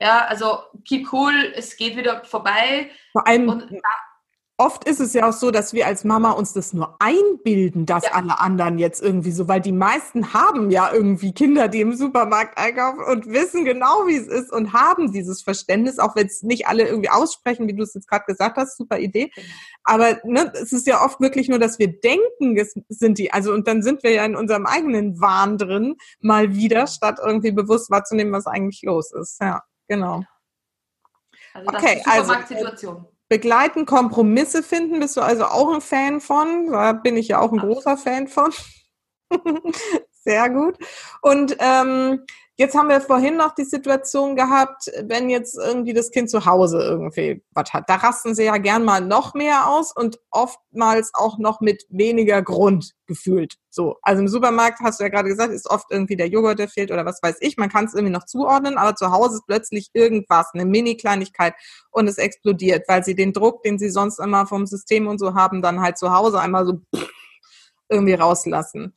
[0.00, 2.90] Ja, also keep cool, es geht wieder vorbei.
[3.12, 3.80] Vor allem, und,
[4.58, 8.04] oft ist es ja auch so, dass wir als Mama uns das nur einbilden, dass
[8.04, 8.12] ja.
[8.12, 12.56] alle anderen jetzt irgendwie so, weil die meisten haben ja irgendwie Kinder, die im Supermarkt
[12.56, 16.66] einkaufen und wissen genau, wie es ist und haben dieses Verständnis, auch wenn es nicht
[16.66, 19.30] alle irgendwie aussprechen, wie du es jetzt gerade gesagt hast, super Idee.
[19.34, 19.46] Genau.
[19.84, 23.52] Aber ne, es ist ja oft wirklich nur, dass wir denken, es sind die, also
[23.52, 27.90] und dann sind wir ja in unserem eigenen Wahn drin, mal wieder, statt irgendwie bewusst
[27.90, 29.38] wahrzunehmen, was eigentlich los ist.
[29.40, 29.62] Ja.
[29.88, 30.24] Genau.
[31.54, 33.06] Also das okay, ist also Situation.
[33.28, 36.70] begleiten, Kompromisse finden, bist du also auch ein Fan von?
[36.70, 38.52] Da bin ich ja auch ein großer Fan von.
[40.10, 40.76] Sehr gut.
[41.22, 42.24] Und ähm,
[42.58, 46.78] Jetzt haben wir vorhin noch die Situation gehabt, wenn jetzt irgendwie das Kind zu Hause
[46.78, 47.90] irgendwie was hat.
[47.90, 52.40] Da rasten sie ja gern mal noch mehr aus und oftmals auch noch mit weniger
[52.40, 53.56] Grund gefühlt.
[53.68, 53.96] So.
[54.00, 56.90] Also im Supermarkt hast du ja gerade gesagt, ist oft irgendwie der Joghurt, der fehlt
[56.90, 57.58] oder was weiß ich.
[57.58, 61.52] Man kann es irgendwie noch zuordnen, aber zu Hause ist plötzlich irgendwas, eine Mini-Kleinigkeit
[61.90, 65.34] und es explodiert, weil sie den Druck, den sie sonst immer vom System und so
[65.34, 66.80] haben, dann halt zu Hause einmal so
[67.90, 68.96] irgendwie rauslassen.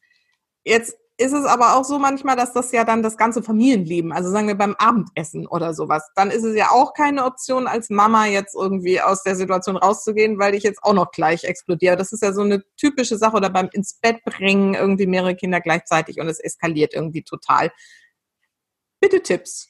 [0.64, 4.32] Jetzt ist es aber auch so manchmal, dass das ja dann das ganze Familienleben, also
[4.32, 8.26] sagen wir beim Abendessen oder sowas, dann ist es ja auch keine Option als Mama
[8.26, 11.98] jetzt irgendwie aus der Situation rauszugehen, weil ich jetzt auch noch gleich explodiere.
[11.98, 15.60] Das ist ja so eine typische Sache oder beim ins Bett bringen irgendwie mehrere Kinder
[15.60, 17.70] gleichzeitig und es eskaliert irgendwie total.
[19.02, 19.70] Bitte Tipps.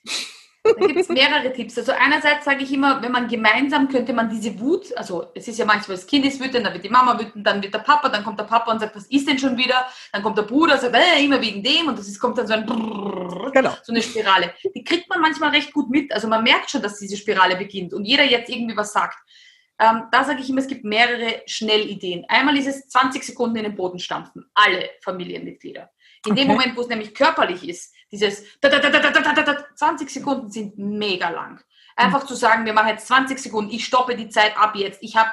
[0.78, 1.78] Da gibt es mehrere Tipps.
[1.78, 5.58] Also einerseits sage ich immer, wenn man gemeinsam könnte man diese Wut, also es ist
[5.58, 8.10] ja manchmal das Kind ist wütend, dann wird die Mama wütend, dann wird der Papa,
[8.10, 9.86] dann kommt der Papa und sagt, was ist denn schon wieder?
[10.12, 12.48] Dann kommt der Bruder und sagt, äh, immer wegen dem und das ist, kommt dann
[12.48, 13.76] so ein Brrrr, genau.
[13.84, 14.54] so eine Spirale.
[14.76, 16.14] Die kriegt man manchmal recht gut mit.
[16.14, 19.18] Also man merkt schon, dass diese Spirale beginnt und jeder jetzt irgendwie was sagt.
[19.80, 22.26] Ähm, da sage ich immer, es gibt mehrere Schnellideen.
[22.28, 24.46] Einmal ist es 20 Sekunden in den Boden stampfen.
[24.54, 25.90] Alle Familienmitglieder.
[26.26, 26.42] In okay.
[26.42, 31.62] dem Moment, wo es nämlich körperlich ist, dieses 20 Sekunden sind mega lang.
[31.96, 35.04] Einfach zu sagen, wir machen jetzt 20 Sekunden, ich stoppe die Zeit ab jetzt.
[35.04, 35.32] Ich habe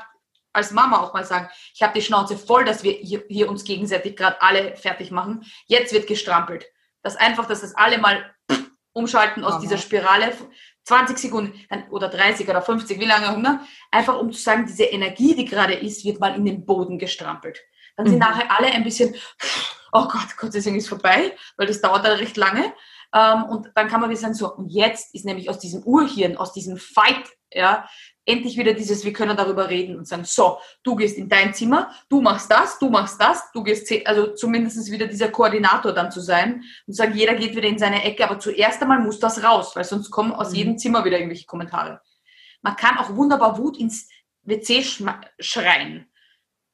[0.53, 4.17] als Mama auch mal sagen, ich habe die Schnauze voll, dass wir hier, uns gegenseitig
[4.17, 5.45] gerade alle fertig machen.
[5.67, 6.67] Jetzt wird gestrampelt.
[7.03, 8.35] Das einfach, dass das alle mal
[8.93, 9.61] umschalten aus Aha.
[9.61, 10.33] dieser Spirale.
[10.85, 13.67] 20 Sekunden dann, oder 30 oder 50, wie lange immer.
[13.91, 17.61] Einfach um zu sagen, diese Energie, die gerade ist, wird mal in den Boden gestrampelt.
[17.97, 18.21] Dann sind mhm.
[18.21, 19.15] nachher alle ein bisschen,
[19.93, 22.73] oh Gott, Gott sei Dank ist vorbei, weil das dauert dann recht lange.
[23.15, 26.37] Ähm, und dann kann man wieder sagen, so, und jetzt ist nämlich aus diesem Urhirn,
[26.37, 27.89] aus diesem Fight, ja,
[28.27, 31.91] endlich wieder dieses, wir können darüber reden und sagen, so, du gehst in dein Zimmer,
[32.09, 36.21] du machst das, du machst das, du gehst, also zumindest wieder dieser Koordinator dann zu
[36.21, 39.77] sein und sagen, jeder geht wieder in seine Ecke, aber zuerst einmal muss das raus,
[39.77, 40.57] weil sonst kommen aus mhm.
[40.57, 42.01] jedem Zimmer wieder irgendwelche Kommentare.
[42.63, 44.09] Man kann auch wunderbar Wut ins
[44.43, 44.83] WC
[45.39, 46.11] schreien.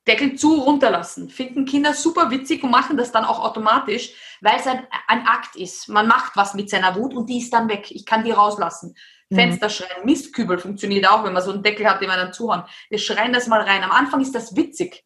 [0.07, 1.29] Deckel zu, runterlassen.
[1.29, 5.55] Finden Kinder super witzig und machen das dann auch automatisch, weil es ein, ein Akt
[5.57, 5.89] ist.
[5.89, 7.91] Man macht was mit seiner Wut und die ist dann weg.
[7.91, 8.97] Ich kann die rauslassen.
[9.31, 9.37] Mhm.
[9.37, 12.65] Fenster schreien, Mistkübel funktioniert auch, wenn man so einen Deckel hat, den man dann zuhauen.
[12.89, 13.83] Wir schreien das mal rein.
[13.85, 15.05] Am Anfang ist das witzig.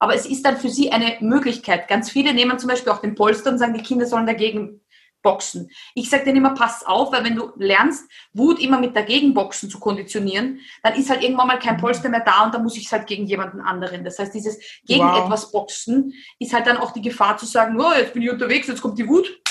[0.00, 1.88] Aber es ist dann für sie eine Möglichkeit.
[1.88, 4.80] Ganz viele nehmen zum Beispiel auch den Polster und sagen, die Kinder sollen dagegen
[5.28, 5.70] Boxen.
[5.94, 9.68] Ich sage denen immer, pass auf, weil wenn du lernst, Wut immer mit dagegen Boxen
[9.68, 11.80] zu konditionieren, dann ist halt irgendwann mal kein mhm.
[11.80, 14.04] Polster mehr da und dann muss ich es halt gegen jemanden anderen.
[14.04, 15.24] Das heißt, dieses gegen wow.
[15.24, 18.68] etwas Boxen ist halt dann auch die Gefahr zu sagen, oh, jetzt bin ich unterwegs,
[18.68, 19.42] jetzt kommt die Wut.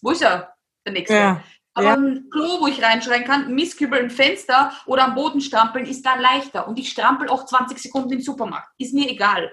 [0.00, 0.54] Wo ist er?
[0.86, 1.14] Der nächste.
[1.14, 1.42] Ja.
[1.74, 1.94] Aber ja.
[1.94, 6.20] ein Klo, wo ich reinschreien kann, Misskübel im Fenster oder am Boden strampeln, ist dann
[6.20, 6.68] leichter.
[6.68, 8.68] Und ich strampel auch 20 Sekunden im Supermarkt.
[8.78, 9.52] Ist mir egal.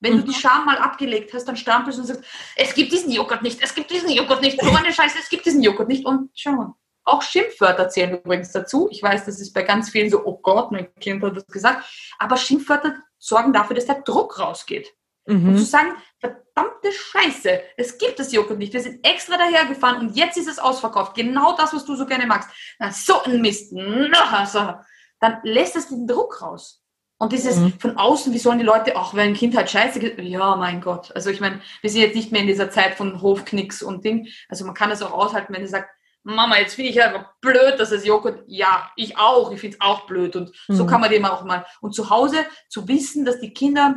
[0.00, 0.18] Wenn mhm.
[0.20, 2.24] du die Scham mal abgelegt hast, dann strampelst du und sagst,
[2.56, 5.46] es gibt diesen Joghurt nicht, es gibt diesen Joghurt nicht, so eine Scheiße, es gibt
[5.46, 6.74] diesen Joghurt nicht und schon.
[7.04, 8.88] Auch Schimpfwörter zählen übrigens dazu.
[8.90, 11.84] Ich weiß, das ist bei ganz vielen so, oh Gott, mein Kind hat das gesagt.
[12.18, 14.88] Aber Schimpfwörter sorgen dafür, dass der Druck rausgeht.
[15.26, 15.48] Mhm.
[15.48, 18.72] Und zu sagen, verdammte Scheiße, es gibt das Joghurt nicht.
[18.72, 21.14] Wir sind extra dahergefahren und jetzt ist es ausverkauft.
[21.14, 22.50] Genau das, was du so gerne magst.
[22.78, 23.72] Na, so ein Mist.
[23.72, 26.79] Dann lässt es den Druck raus.
[27.20, 27.74] Und dieses mhm.
[27.78, 30.80] von außen, wie sollen die Leute, auch wenn ein Kind halt scheiße geht, ja, mein
[30.80, 31.14] Gott.
[31.14, 34.28] Also ich meine, wir sind jetzt nicht mehr in dieser Zeit von Hofknicks und Ding.
[34.48, 35.90] Also man kann das auch aushalten, wenn er sagt,
[36.22, 39.82] Mama, jetzt finde ich einfach blöd, dass es Joghurt, ja, ich auch, ich finde es
[39.82, 40.34] auch blöd.
[40.34, 40.74] Und mhm.
[40.74, 41.66] so kann man dem auch mal.
[41.82, 42.38] Und zu Hause
[42.70, 43.96] zu wissen, dass die Kinder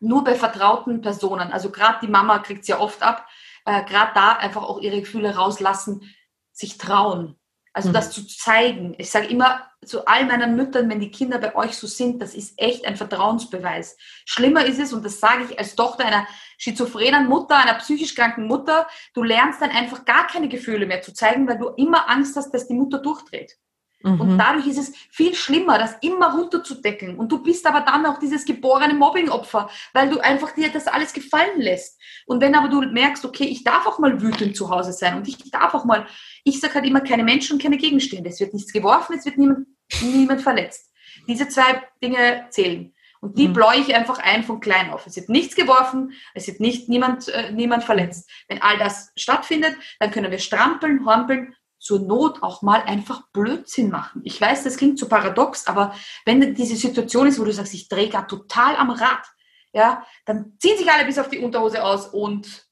[0.00, 3.24] nur bei vertrauten Personen, also gerade die Mama kriegt es ja oft ab,
[3.66, 6.12] äh, gerade da einfach auch ihre Gefühle rauslassen,
[6.50, 7.37] sich trauen.
[7.72, 7.92] Also mhm.
[7.94, 8.94] das zu zeigen.
[8.98, 12.34] Ich sage immer zu all meinen Müttern, wenn die Kinder bei euch so sind, das
[12.34, 13.96] ist echt ein Vertrauensbeweis.
[14.24, 16.26] Schlimmer ist es, und das sage ich als Tochter einer
[16.58, 21.12] schizophrenen Mutter, einer psychisch kranken Mutter, du lernst dann einfach gar keine Gefühle mehr zu
[21.12, 23.56] zeigen, weil du immer Angst hast, dass die Mutter durchdreht.
[24.02, 24.20] Mhm.
[24.20, 27.18] Und dadurch ist es viel schlimmer, das immer runterzudecken.
[27.18, 31.12] Und du bist aber dann auch dieses geborene Mobbingopfer, weil du einfach dir das alles
[31.12, 32.00] gefallen lässt.
[32.26, 35.26] Und wenn aber du merkst, okay, ich darf auch mal wütend zu Hause sein und
[35.26, 36.06] ich darf auch mal,
[36.44, 38.28] ich sage halt immer keine Menschen und keine Gegenstände.
[38.28, 39.66] Es wird nichts geworfen, es wird niemand,
[40.02, 40.92] niemand verletzt.
[41.26, 42.94] Diese zwei Dinge zählen.
[43.20, 43.52] Und die mhm.
[43.54, 45.06] bläue ich einfach ein von klein auf.
[45.06, 48.30] Es wird nichts geworfen, es wird nicht niemand, äh, niemand verletzt.
[48.46, 51.54] Wenn all das stattfindet, dann können wir strampeln, hampeln
[51.88, 54.20] zur Not auch mal einfach Blödsinn machen.
[54.22, 55.94] Ich weiß, das klingt so paradox, aber
[56.26, 59.24] wenn diese Situation ist, wo du sagst, ich drehe gerade total am Rad,
[59.72, 62.66] ja, dann ziehen sich alle bis auf die Unterhose aus und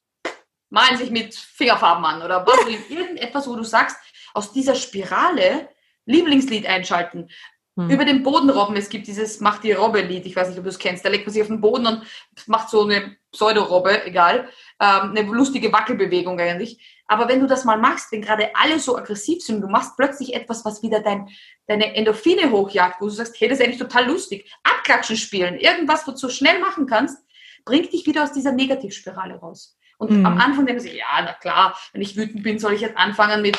[0.69, 2.59] malen sich mit Fingerfarben an oder was
[2.89, 3.97] irgendetwas, wo du sagst,
[4.35, 5.67] aus dieser Spirale
[6.05, 7.29] Lieblingslied einschalten.
[7.75, 7.89] Hm.
[7.89, 8.75] Über den Boden robben.
[8.75, 11.03] Es gibt dieses Mach die Robbe-Lied, ich weiß nicht, ob du es kennst.
[11.03, 12.03] Da legt man sich auf den Boden und
[12.45, 14.47] macht so eine Pseudo-Robbe, egal.
[14.79, 16.96] Ähm, eine lustige Wackelbewegung eigentlich.
[17.07, 20.33] Aber wenn du das mal machst, wenn gerade alle so aggressiv sind, du machst plötzlich
[20.33, 21.29] etwas, was wieder dein,
[21.65, 24.51] deine Endorphine hochjagt, wo du sagst, hey, das ist eigentlich total lustig.
[24.63, 27.17] Abklatschen spielen, irgendwas, was du so schnell machen kannst,
[27.63, 29.77] bringt dich wieder aus dieser Negativspirale raus.
[29.97, 30.25] Und mhm.
[30.25, 33.41] am Anfang denken sie, ja, na klar, wenn ich wütend bin, soll ich jetzt anfangen
[33.41, 33.57] mit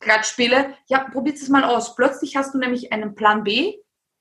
[0.00, 0.74] Klatschspiele.
[0.86, 1.94] Ja, probiert es mal aus.
[1.96, 3.74] Plötzlich hast du nämlich einen Plan B,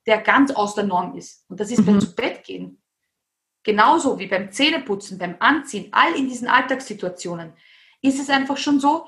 [0.05, 1.45] der ganz aus der Norm ist.
[1.49, 1.85] Und das ist mhm.
[1.85, 2.81] beim zu Bett gehen.
[3.63, 7.53] Genauso wie beim Zähneputzen, beim Anziehen, all in diesen Alltagssituationen
[8.03, 9.07] ist es einfach schon so,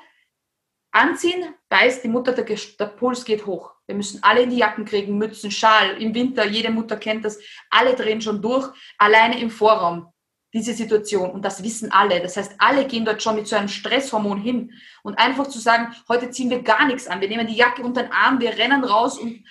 [0.96, 3.74] anziehen, weiß die Mutter, der, der Puls geht hoch.
[3.86, 7.38] Wir müssen alle in die Jacken kriegen, Mützen, Schal, im Winter, jede Mutter kennt das,
[7.70, 8.68] alle drehen schon durch,
[8.98, 10.08] alleine im Vorraum
[10.54, 12.22] diese Situation und das wissen alle.
[12.22, 14.72] Das heißt, alle gehen dort schon mit so einem Stresshormon hin
[15.04, 18.04] und einfach zu sagen, heute ziehen wir gar nichts an, wir nehmen die Jacke unter
[18.04, 19.44] den Arm, wir rennen raus und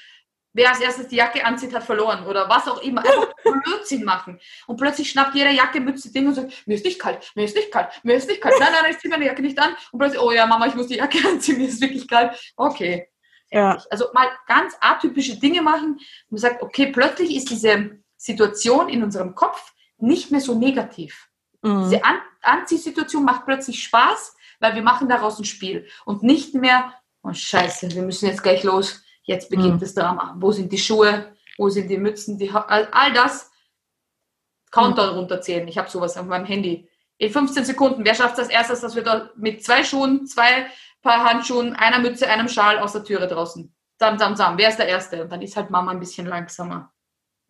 [0.55, 3.03] wer als erstes die Jacke anzieht, hat verloren oder was auch immer.
[3.45, 4.41] Einfach Blödsinn machen.
[4.67, 7.57] Und plötzlich schnappt jeder Jacke, Mütze, Ding und sagt, mir ist nicht kalt, mir ist
[7.57, 8.55] nicht kalt, mir ist nicht kalt.
[8.59, 9.77] Nein, nein, ich ziehe meine Jacke nicht an.
[9.93, 12.39] Und plötzlich, oh ja, Mama, ich muss die Jacke anziehen, mir ist wirklich kalt.
[12.57, 13.09] Okay.
[13.51, 13.79] Ja.
[13.91, 16.01] Also mal ganz atypische Dinge machen.
[16.31, 21.29] Man sagt, okay, plötzlich ist diese Situation in unserem Kopf nicht mehr so negativ.
[21.63, 21.85] Mhm.
[21.85, 25.87] Diese An Anziehsituation macht plötzlich Spaß, weil wir machen daraus ein Spiel.
[26.05, 26.93] Und nicht mehr,
[27.23, 29.81] oh Scheiße, wir müssen jetzt gleich los Jetzt beginnt mhm.
[29.81, 30.37] das Drama.
[30.39, 31.35] Wo sind die Schuhe?
[31.59, 32.39] Wo sind die Mützen?
[32.39, 33.51] Die all, all das
[34.71, 35.19] Countdown mhm.
[35.19, 35.67] runterzählen.
[35.69, 36.89] Ich habe sowas auf meinem Handy.
[37.17, 38.05] In 15 Sekunden.
[38.05, 40.67] Wer schafft es als erstes, dass wir da mit zwei Schuhen, zwei
[41.03, 43.75] Paar Handschuhen, einer Mütze, einem Schal aus der Türe draußen?
[43.99, 44.59] Sam, sam, sam.
[44.59, 45.23] Wer ist der Erste?
[45.23, 46.93] Und dann ist halt Mama ein bisschen langsamer.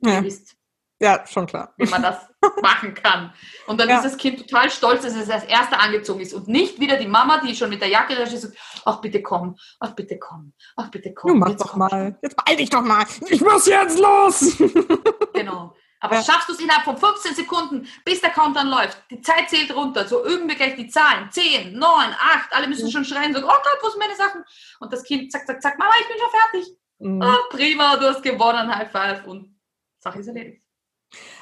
[0.01, 0.17] Ja.
[0.17, 0.57] Ihr wisst,
[1.01, 1.75] ja, schon klar.
[1.77, 2.17] Wie man das
[2.63, 3.33] machen kann.
[3.67, 3.97] Und dann ja.
[3.97, 7.09] ist das Kind total stolz, dass es als erster angezogen ist und nicht wieder die
[7.09, 10.53] Mama, die schon mit der Jacke da ist und ach bitte komm, ach bitte komm,
[10.77, 11.33] ach bitte komm.
[11.33, 11.81] Du mach doch komm.
[11.81, 12.19] mal.
[12.23, 13.05] Jetzt beeil dich doch mal.
[13.29, 14.57] Ich muss jetzt los.
[15.35, 15.75] genau.
[16.01, 16.23] Aber ja.
[16.23, 19.03] schaffst du es innerhalb von 15 Sekunden, bis der Countdown läuft?
[19.11, 20.07] Die Zeit zählt runter.
[20.07, 21.31] So üben wir gleich die Zahlen.
[21.31, 22.53] 10, 9, 8.
[22.53, 22.91] Alle müssen mhm.
[22.91, 23.33] schon schreien.
[23.33, 24.45] So, oh Gott, wo sind meine Sachen?
[24.81, 25.79] Und das Kind zack, zack, zack.
[25.79, 26.77] Mama, ich bin schon fertig.
[26.99, 27.23] Mhm.
[27.23, 28.75] Oh, prima, du hast gewonnen.
[28.75, 29.25] High five.
[29.25, 29.59] Und
[29.99, 30.64] Sache ist erledigt.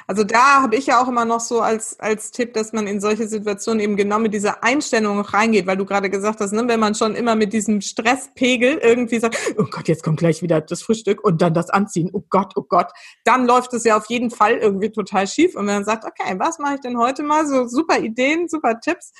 [0.07, 3.01] Also da habe ich ja auch immer noch so als, als Tipp, dass man in
[3.01, 6.81] solche Situationen eben genau mit dieser Einstellung reingeht, weil du gerade gesagt hast, ne, wenn
[6.81, 10.83] man schon immer mit diesem Stresspegel irgendwie sagt, oh Gott, jetzt kommt gleich wieder das
[10.83, 12.91] Frühstück und dann das Anziehen, oh Gott, oh Gott,
[13.25, 15.55] dann läuft es ja auf jeden Fall irgendwie total schief.
[15.55, 17.47] Und wenn man sagt, okay, was mache ich denn heute mal?
[17.47, 19.13] So super Ideen, super Tipps,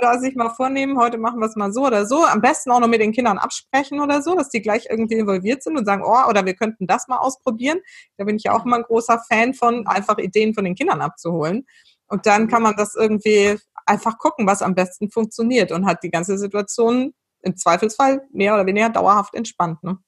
[0.00, 2.24] da sich mal vornehmen, heute machen wir es mal so oder so.
[2.24, 5.62] Am besten auch noch mit den Kindern absprechen oder so, dass die gleich irgendwie involviert
[5.62, 7.80] sind und sagen, oh, oder wir könnten das mal ausprobieren.
[8.16, 11.00] Da bin ich ja auch immer ein großer Fan von, einfach Ideen von den Kindern
[11.00, 11.66] abzuholen.
[12.08, 16.10] Und dann kann man das irgendwie einfach gucken, was am besten funktioniert und hat die
[16.10, 19.82] ganze Situation im Zweifelsfall mehr oder weniger dauerhaft entspannt.
[19.82, 19.98] Ne?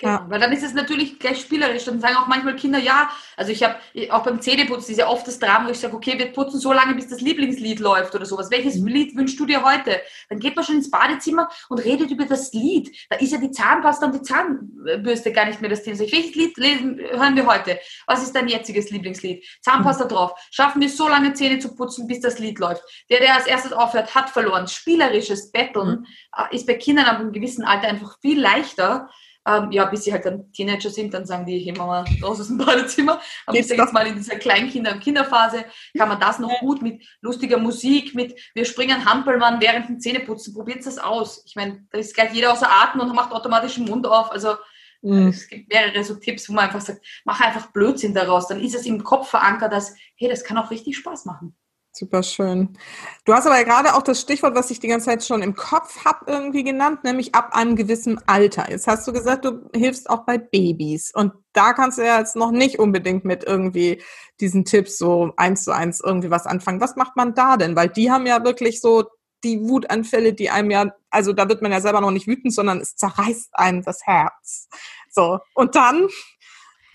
[0.00, 0.26] Genau, ja.
[0.28, 1.84] weil dann ist es natürlich gleich spielerisch.
[1.84, 3.76] Dann sagen auch manchmal Kinder, ja, also ich habe
[4.10, 6.72] auch beim Zähneputzen ist ja oft das Drama, wo ich sage, okay, wir putzen so
[6.72, 8.50] lange, bis das Lieblingslied läuft oder sowas.
[8.50, 8.86] Welches mhm.
[8.86, 10.00] Lied wünschst du dir heute?
[10.30, 12.96] Dann geht man schon ins Badezimmer und redet über das Lied.
[13.10, 15.96] Da ist ja die Zahnpasta und die Zahnbürste gar nicht mehr das Thema.
[15.96, 17.78] Sag ich, welches Lied lesen, hören wir heute?
[18.06, 19.44] Was ist dein jetziges Lieblingslied?
[19.60, 20.08] Zahnpasta mhm.
[20.08, 20.32] drauf.
[20.50, 22.82] Schaffen wir so lange Zähne zu putzen, bis das Lied läuft.
[23.10, 24.66] Der, der als erstes aufhört, hat verloren.
[24.66, 26.06] Spielerisches Betteln mhm.
[26.34, 29.10] Äh, ist bei Kindern ab einem gewissen Alter einfach viel leichter
[29.46, 32.48] ähm, ja, bis sie halt dann Teenager sind, dann sagen die, hey Mama, raus aus
[32.48, 33.20] dem Badezimmer.
[33.46, 35.64] Aber ich sage jetzt mal in dieser Kleinkinder- und Kinderphase
[35.96, 40.54] kann man das noch gut mit lustiger Musik, mit wir springen Hampelmann während dem Zähneputzen.
[40.54, 41.42] Probiert das aus.
[41.46, 44.30] Ich meine, da ist gleich jeder außer Atem und macht automatisch den Mund auf.
[44.30, 44.56] Also
[45.00, 45.28] mhm.
[45.28, 48.46] es gibt mehrere so Tipps, wo man einfach sagt, mach einfach Blödsinn daraus.
[48.46, 51.56] Dann ist es im Kopf verankert, dass, hey, das kann auch richtig Spaß machen.
[51.92, 52.78] Super schön.
[53.24, 55.56] Du hast aber ja gerade auch das Stichwort, was ich die ganze Zeit schon im
[55.56, 58.70] Kopf habe, irgendwie genannt, nämlich ab einem gewissen Alter.
[58.70, 61.12] Jetzt hast du gesagt, du hilfst auch bei Babys.
[61.12, 64.00] Und da kannst du ja jetzt noch nicht unbedingt mit irgendwie
[64.40, 66.80] diesen Tipps so eins zu eins irgendwie was anfangen.
[66.80, 67.74] Was macht man da denn?
[67.74, 69.06] Weil die haben ja wirklich so
[69.42, 72.78] die Wutanfälle, die einem ja, also da wird man ja selber noch nicht wütend, sondern
[72.78, 74.68] es zerreißt einem das Herz.
[75.10, 75.40] So.
[75.54, 76.08] Und dann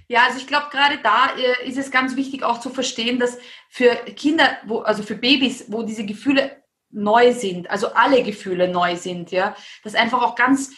[0.07, 3.37] ja, also ich glaube, gerade da äh, ist es ganz wichtig auch zu verstehen, dass
[3.69, 8.95] für Kinder, wo, also für Babys, wo diese Gefühle neu sind, also alle Gefühle neu
[8.95, 10.71] sind, ja, das einfach auch ganz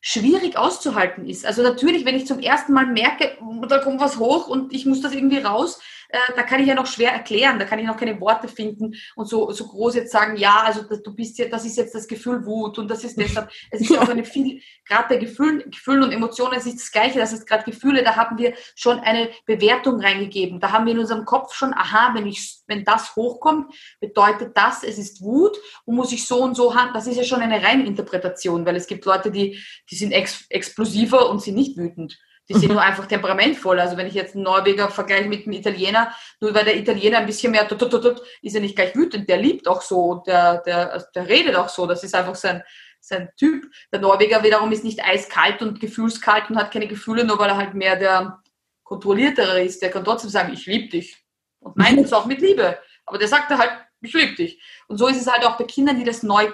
[0.00, 1.44] schwierig auszuhalten ist.
[1.44, 3.36] Also natürlich, wenn ich zum ersten Mal merke,
[3.68, 6.74] da kommt was hoch und ich muss das irgendwie raus, äh, da kann ich ja
[6.74, 10.12] noch schwer erklären, da kann ich noch keine Worte finden und so, so groß jetzt
[10.12, 13.18] sagen, ja, also du bist ja, das ist jetzt das Gefühl Wut und das ist
[13.18, 16.92] deshalb, es ist auch eine viel, gerade bei Gefühlen, Gefühlen und Emotionen, es ist das
[16.92, 20.60] Gleiche, das ist gerade Gefühle, da haben wir schon eine Bewertung reingegeben.
[20.60, 24.82] Da haben wir in unserem Kopf schon, aha, wenn ich, wenn das hochkommt, bedeutet das,
[24.82, 26.94] es ist Wut und muss ich so und so handeln.
[26.94, 31.30] Das ist ja schon eine Reininterpretation, weil es gibt Leute, die, die sind ex explosiver
[31.30, 32.18] und sind nicht wütend.
[32.48, 33.78] Die sind nur einfach temperamentvoll.
[33.80, 37.26] Also wenn ich jetzt einen Norweger vergleiche mit einem Italiener, nur weil der Italiener ein
[37.26, 39.28] bisschen mehr tut, tut, tut, ist er nicht gleich wütend.
[39.28, 41.86] Der liebt auch so, der, der, also der redet auch so.
[41.86, 42.62] Das ist einfach sein,
[43.00, 43.64] sein Typ.
[43.92, 47.56] Der Norweger wiederum ist nicht eiskalt und gefühlskalt und hat keine Gefühle, nur weil er
[47.56, 48.42] halt mehr der
[48.82, 49.82] kontrolliertere ist.
[49.82, 51.16] Der kann trotzdem sagen, ich liebe dich.
[51.60, 52.78] Und meint es auch mit Liebe.
[53.04, 54.62] Aber der sagt halt, ich liebe dich.
[54.88, 56.50] Und so ist es halt auch bei Kindern, die das neu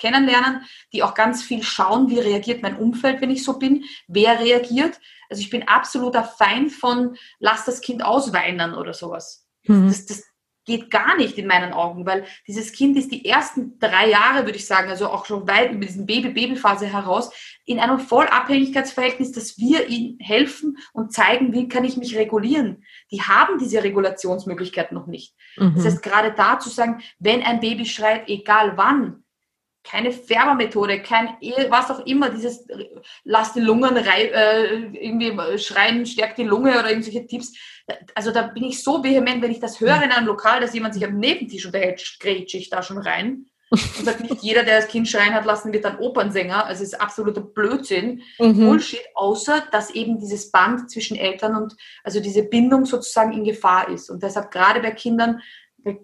[0.00, 4.40] kennenlernen, die auch ganz viel schauen, wie reagiert mein Umfeld, wenn ich so bin, wer
[4.40, 4.98] reagiert.
[5.28, 9.46] Also ich bin absoluter Feind von, lass das Kind ausweinen oder sowas.
[9.64, 9.88] Mhm.
[9.88, 10.24] Das, das
[10.66, 14.58] geht gar nicht in meinen Augen, weil dieses Kind ist die ersten drei Jahre, würde
[14.58, 17.32] ich sagen, also auch schon weit über diesen Baby-Baby-Phase heraus,
[17.64, 22.84] in einem Vollabhängigkeitsverhältnis, dass wir ihnen helfen und zeigen, wie kann ich mich regulieren.
[23.10, 25.34] Die haben diese Regulationsmöglichkeit noch nicht.
[25.56, 25.74] Mhm.
[25.74, 29.19] Das heißt, gerade da zu sagen, wenn ein Baby schreit, egal wann,
[29.82, 31.36] keine Färbermethode, kein
[31.68, 32.66] was auch immer, dieses
[33.24, 37.52] lass die Lungen äh, irgendwie schreien, stärkt die Lunge oder irgendwelche Tipps.
[38.14, 40.94] Also da bin ich so vehement, wenn ich das höre in einem Lokal, dass jemand
[40.94, 43.46] sich am Nebentisch unterhält, grätsche ich da schon rein.
[43.70, 46.66] Und sagt nicht jeder, der das Kind schreien hat lassen, wird dann Opernsänger.
[46.66, 48.66] Also es ist absoluter Blödsinn, mhm.
[48.66, 53.88] Bullshit, außer dass eben dieses Band zwischen Eltern und also diese Bindung sozusagen in Gefahr
[53.88, 54.10] ist.
[54.10, 55.40] Und deshalb gerade bei Kindern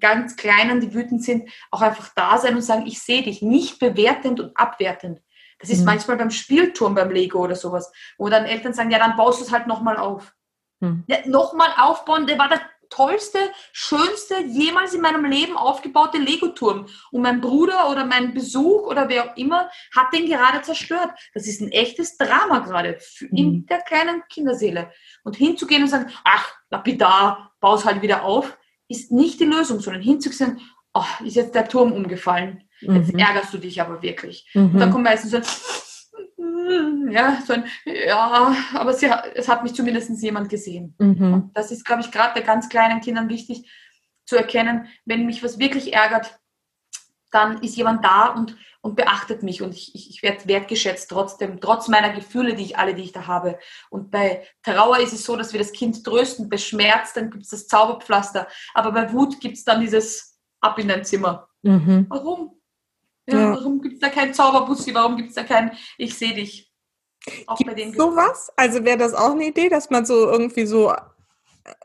[0.00, 3.78] ganz Kleinen, die wütend sind, auch einfach da sein und sagen, ich sehe dich, nicht
[3.78, 5.20] bewertend und abwertend.
[5.58, 5.86] Das ist mhm.
[5.86, 9.44] manchmal beim Spielturm, beim Lego oder sowas, wo dann Eltern sagen, ja, dann baust du
[9.44, 10.34] es halt nochmal auf.
[10.80, 11.04] Mhm.
[11.06, 12.60] Ja, nochmal aufbauen, der war der
[12.90, 13.38] tollste,
[13.72, 16.86] schönste, jemals in meinem Leben aufgebaute Lego-Turm.
[17.10, 21.10] Und mein Bruder oder mein Besuch oder wer auch immer hat den gerade zerstört.
[21.34, 22.98] Das ist ein echtes Drama gerade
[23.30, 23.66] in mhm.
[23.66, 24.92] der kleinen Kinderseele.
[25.24, 28.56] Und hinzugehen und sagen, ach, lapidar, baus halt wieder auf,
[28.88, 30.60] ist nicht die Lösung, sondern hinzusehen,
[30.94, 32.64] oh, ist jetzt der Turm umgefallen.
[32.80, 33.18] Jetzt mhm.
[33.18, 34.50] ärgerst du dich aber wirklich.
[34.54, 34.72] Mhm.
[34.74, 39.74] Und dann kommt meistens so ein, ja, so ein, ja, aber sie, es hat mich
[39.74, 40.94] zumindest jemand gesehen.
[40.98, 41.50] Mhm.
[41.54, 43.70] Das ist, glaube ich, gerade bei ganz kleinen Kindern wichtig
[44.26, 46.38] zu erkennen, wenn mich was wirklich ärgert,
[47.36, 51.60] dann ist jemand da und, und beachtet mich und ich, ich, ich werde wertgeschätzt trotzdem,
[51.60, 53.58] trotz meiner Gefühle, die ich alle, die ich da habe.
[53.90, 57.44] Und bei Trauer ist es so, dass wir das Kind trösten, bei Schmerz, dann gibt
[57.44, 61.48] es das Zauberpflaster, aber bei Wut gibt es dann dieses Ab in dein Zimmer.
[61.62, 62.06] Mhm.
[62.08, 62.58] Warum?
[63.28, 63.52] Ja, ja.
[63.56, 64.94] Warum gibt es da kein Zauberbussi?
[64.94, 66.72] Warum gibt es da kein Ich sehe dich?
[67.46, 68.50] Auch Gibt's bei den sowas?
[68.56, 70.94] Also wäre das auch eine Idee, dass man so irgendwie so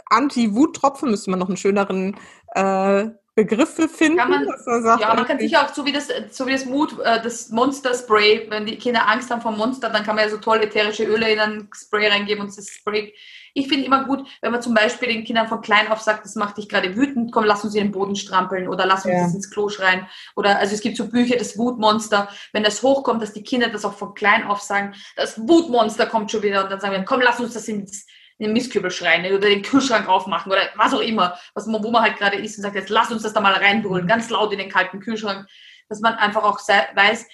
[0.05, 2.15] Anti-Wut-Tropfen, müsste man noch einen schöneren
[2.53, 4.17] äh, Begriffe finden?
[4.17, 4.45] Man,
[4.83, 7.49] sagt, ja, man kann sicher auch so wie das, so wie das Mut, äh, das
[7.49, 10.63] Monster Spray, wenn die Kinder Angst haben vor Monster, dann kann man ja so tolle
[10.63, 13.13] ätherische Öle in ein Spray reingeben und das Spray.
[13.53, 16.35] Ich finde immer gut, wenn man zum Beispiel den Kindern von klein auf sagt, das
[16.35, 19.25] macht dich gerade wütend, komm, lass uns in den Boden strampeln oder lass uns ja.
[19.25, 20.07] ins Klo schreien.
[20.35, 23.85] Oder also es gibt so Bücher, das Wutmonster, wenn das hochkommt, dass die Kinder das
[23.85, 27.21] auch von klein auf sagen, das Wutmonster kommt schon wieder und dann sagen wir, komm,
[27.21, 28.05] lass uns das ins
[28.41, 32.03] den Mistkübel schreien oder den Kühlschrank aufmachen oder was auch immer, was man, wo man
[32.03, 34.59] halt gerade ist und sagt, jetzt lass uns das da mal reinbrüllen, ganz laut in
[34.59, 35.47] den kalten Kühlschrank,
[35.89, 37.27] dass man einfach auch weiß,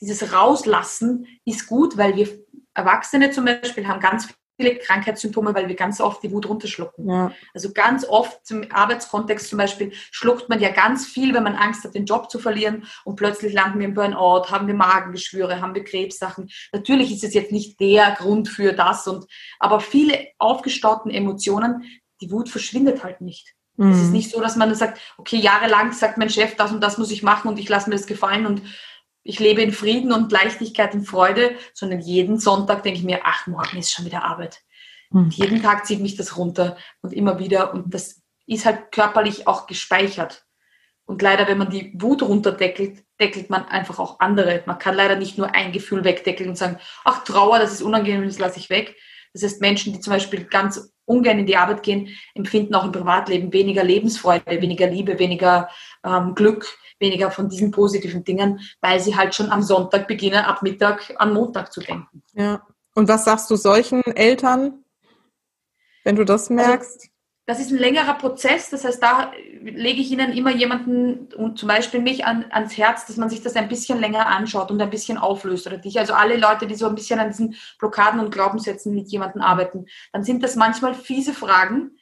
[0.00, 2.28] dieses Rauslassen ist gut, weil wir
[2.74, 4.28] Erwachsene zum Beispiel haben ganz
[4.58, 7.08] viele Krankheitssymptome, weil wir ganz oft die Wut runterschlucken.
[7.08, 7.32] Ja.
[7.54, 11.84] Also ganz oft zum Arbeitskontext zum Beispiel schluckt man ja ganz viel, wenn man Angst
[11.84, 15.74] hat, den Job zu verlieren und plötzlich landen wir im Burnout, haben wir Magengeschwüre, haben
[15.74, 16.50] wir Krebssachen.
[16.72, 19.26] Natürlich ist es jetzt nicht der Grund für das und,
[19.60, 21.84] aber viele aufgestauten Emotionen,
[22.20, 23.54] die Wut verschwindet halt nicht.
[23.76, 23.92] Mhm.
[23.92, 26.98] Es ist nicht so, dass man sagt, okay, jahrelang sagt mein Chef, das und das
[26.98, 28.62] muss ich machen und ich lasse mir das gefallen und
[29.22, 33.46] ich lebe in Frieden und Leichtigkeit und Freude, sondern jeden Sonntag denke ich mir, ach,
[33.46, 34.60] morgen ist schon wieder Arbeit.
[35.10, 35.24] Mhm.
[35.24, 37.74] Und jeden Tag zieht mich das runter und immer wieder.
[37.74, 40.44] Und das ist halt körperlich auch gespeichert.
[41.04, 44.62] Und leider, wenn man die Wut runterdeckelt, deckelt man einfach auch andere.
[44.66, 48.26] Man kann leider nicht nur ein Gefühl wegdeckeln und sagen, ach, Trauer, das ist unangenehm,
[48.26, 48.94] das lasse ich weg.
[49.32, 52.92] Das heißt, Menschen, die zum Beispiel ganz ungern in die Arbeit gehen, empfinden auch im
[52.92, 55.68] Privatleben weniger Lebensfreude, weniger Liebe, weniger
[56.04, 56.66] ähm, Glück,
[57.00, 61.32] weniger von diesen positiven Dingen, weil sie halt schon am Sonntag beginnen, ab Mittag an
[61.32, 62.22] Montag zu denken.
[62.34, 62.66] Ja.
[62.94, 64.84] Und was sagst du solchen Eltern,
[66.04, 66.96] wenn du das also, merkst?
[66.96, 67.08] Also,
[67.48, 68.68] das ist ein längerer Prozess.
[68.68, 69.32] Das heißt, da
[69.62, 73.40] lege ich Ihnen immer jemanden und zum Beispiel mich an, ans Herz, dass man sich
[73.40, 75.98] das ein bisschen länger anschaut und ein bisschen auflöst oder dich.
[75.98, 79.86] Also alle Leute, die so ein bisschen an diesen Blockaden und Glaubenssätzen mit jemandem arbeiten,
[80.12, 81.92] dann sind das manchmal fiese Fragen,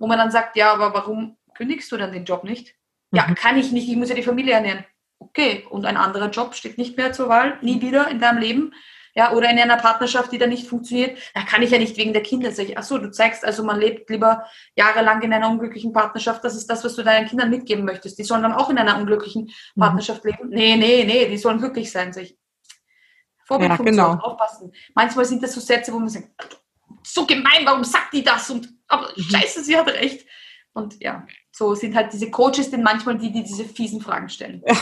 [0.00, 2.74] wo man dann sagt, ja, aber warum kündigst du dann den Job nicht?
[3.12, 3.36] Ja, mhm.
[3.36, 4.84] kann ich nicht, ich muss ja die Familie ernähren.
[5.20, 8.74] Okay, und ein anderer Job steht nicht mehr zur Wahl, nie wieder in deinem Leben.
[9.14, 12.12] Ja, oder in einer Partnerschaft, die da nicht funktioniert, da kann ich ja nicht wegen
[12.12, 12.74] der Kinder sagen.
[12.76, 14.46] Ach so, du zeigst also, man lebt lieber
[14.76, 16.44] jahrelang in einer unglücklichen Partnerschaft.
[16.44, 18.18] Das ist das, was du deinen Kindern mitgeben möchtest.
[18.18, 19.80] Die sollen dann auch in einer unglücklichen mhm.
[19.80, 20.30] Partnerschaft mhm.
[20.30, 20.48] leben.
[20.50, 22.38] Nee, nee, nee, die sollen glücklich sein, sag ich.
[23.44, 24.22] Vorbildfunktion, ja, genau.
[24.22, 24.72] aufpassen.
[24.94, 26.28] Manchmal sind das so Sätze, wo man sagt,
[27.02, 28.50] so gemein, warum sagt die das?
[28.50, 29.22] Und aber mhm.
[29.22, 30.26] scheiße, sie hat recht.
[30.72, 34.62] Und ja, so sind halt diese Coaches denn manchmal die, die diese fiesen Fragen stellen.
[34.66, 34.76] Ja.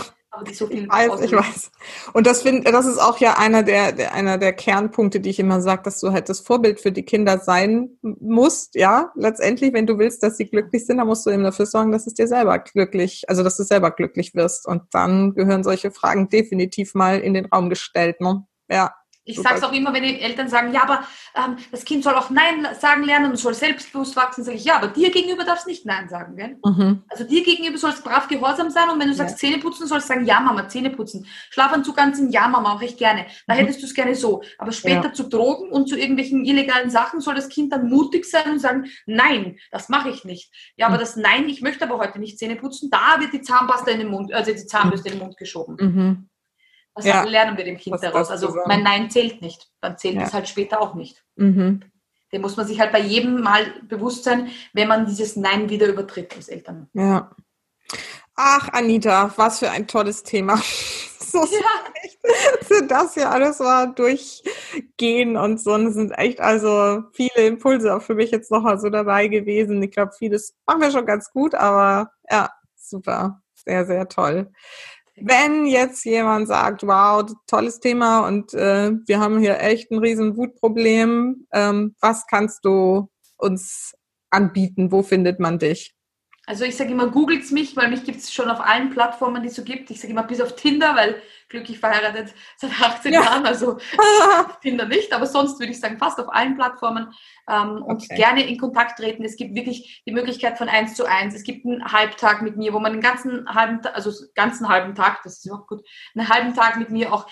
[0.52, 1.70] So ich weiß, ich weiß.
[2.12, 5.38] Und das finde, das ist auch ja einer der, der, einer der Kernpunkte, die ich
[5.38, 9.12] immer sage, dass du halt das Vorbild für die Kinder sein musst, ja.
[9.14, 12.06] Letztendlich, wenn du willst, dass sie glücklich sind, dann musst du eben dafür sorgen, dass
[12.06, 14.66] es dir selber glücklich, also dass du selber glücklich wirst.
[14.66, 18.46] Und dann gehören solche Fragen definitiv mal in den Raum gestellt, ne?
[18.68, 18.94] Ja.
[19.26, 21.04] Ich sage es auch immer, wenn die Eltern sagen, ja, aber
[21.34, 24.76] ähm, das Kind soll auch Nein sagen lernen und soll selbstbewusst wachsen, sage ich, ja,
[24.76, 26.36] aber dir gegenüber darfst nicht Nein sagen.
[26.36, 26.56] Gell?
[26.64, 27.02] Mhm.
[27.08, 29.48] Also dir gegenüber sollst brav gehorsam sein und wenn du sagst ja.
[29.48, 31.26] Zähne putzen, sollst du sagen, ja, Mama, Zähne putzen.
[31.50, 33.26] Schlafanzug anziehen, ja, Mama, auch ich gerne.
[33.48, 33.58] Da mhm.
[33.58, 34.42] hättest du es gerne so.
[34.58, 35.12] Aber später ja.
[35.12, 38.86] zu Drogen und zu irgendwelchen illegalen Sachen soll das Kind dann mutig sein und sagen,
[39.06, 40.52] nein, das mache ich nicht.
[40.76, 41.00] Ja, aber mhm.
[41.00, 44.08] das Nein, ich möchte aber heute nicht Zähne putzen, da wird die Zahnpasta in den
[44.08, 46.28] Mund, also die Zahnbürste in den Mund geschoben.
[46.96, 47.22] Was ja.
[47.24, 48.30] lernen wir dem Kind Was daraus?
[48.30, 49.68] Also mein Nein zählt nicht.
[49.82, 50.22] Dann zählt ja.
[50.22, 51.22] es halt später auch nicht.
[51.36, 51.82] Mhm.
[52.32, 55.86] Dem muss man sich halt bei jedem Mal bewusst sein, wenn man dieses Nein wieder
[55.86, 56.88] übertritt als Eltern.
[56.94, 57.30] Ja.
[58.34, 60.56] Ach, Anita, was für ein tolles Thema.
[61.20, 62.80] so ja.
[62.88, 65.74] das hier alles mal durchgehen und so.
[65.74, 69.82] Und es sind echt also viele Impulse auch für mich jetzt nochmal so dabei gewesen.
[69.82, 73.42] Ich glaube, vieles machen wir schon ganz gut, aber ja, super.
[73.54, 74.52] Sehr, sehr toll.
[75.18, 80.36] Wenn jetzt jemand sagt, wow, tolles Thema und äh, wir haben hier echt ein riesen
[80.36, 83.08] Wutproblem, ähm, was kannst du
[83.38, 83.94] uns
[84.30, 84.92] anbieten?
[84.92, 85.95] Wo findet man dich?
[86.48, 89.48] Also ich sage immer, googelt's mich, weil mich gibt es schon auf allen Plattformen, die
[89.48, 89.90] es so gibt.
[89.90, 93.22] Ich sage immer bis auf Tinder, weil glücklich verheiratet seit 18 ja.
[93.22, 93.78] Jahren, also
[94.62, 97.12] Tinder nicht, aber sonst würde ich sagen, fast auf allen Plattformen
[97.48, 97.90] ähm, okay.
[97.90, 99.24] und gerne in Kontakt treten.
[99.24, 101.34] Es gibt wirklich die Möglichkeit von eins zu eins.
[101.34, 105.22] Es gibt einen Halbtag mit mir, wo man den ganzen halben, also ganzen halben Tag,
[105.24, 105.84] das ist auch gut,
[106.14, 107.28] einen halben Tag mit mir auch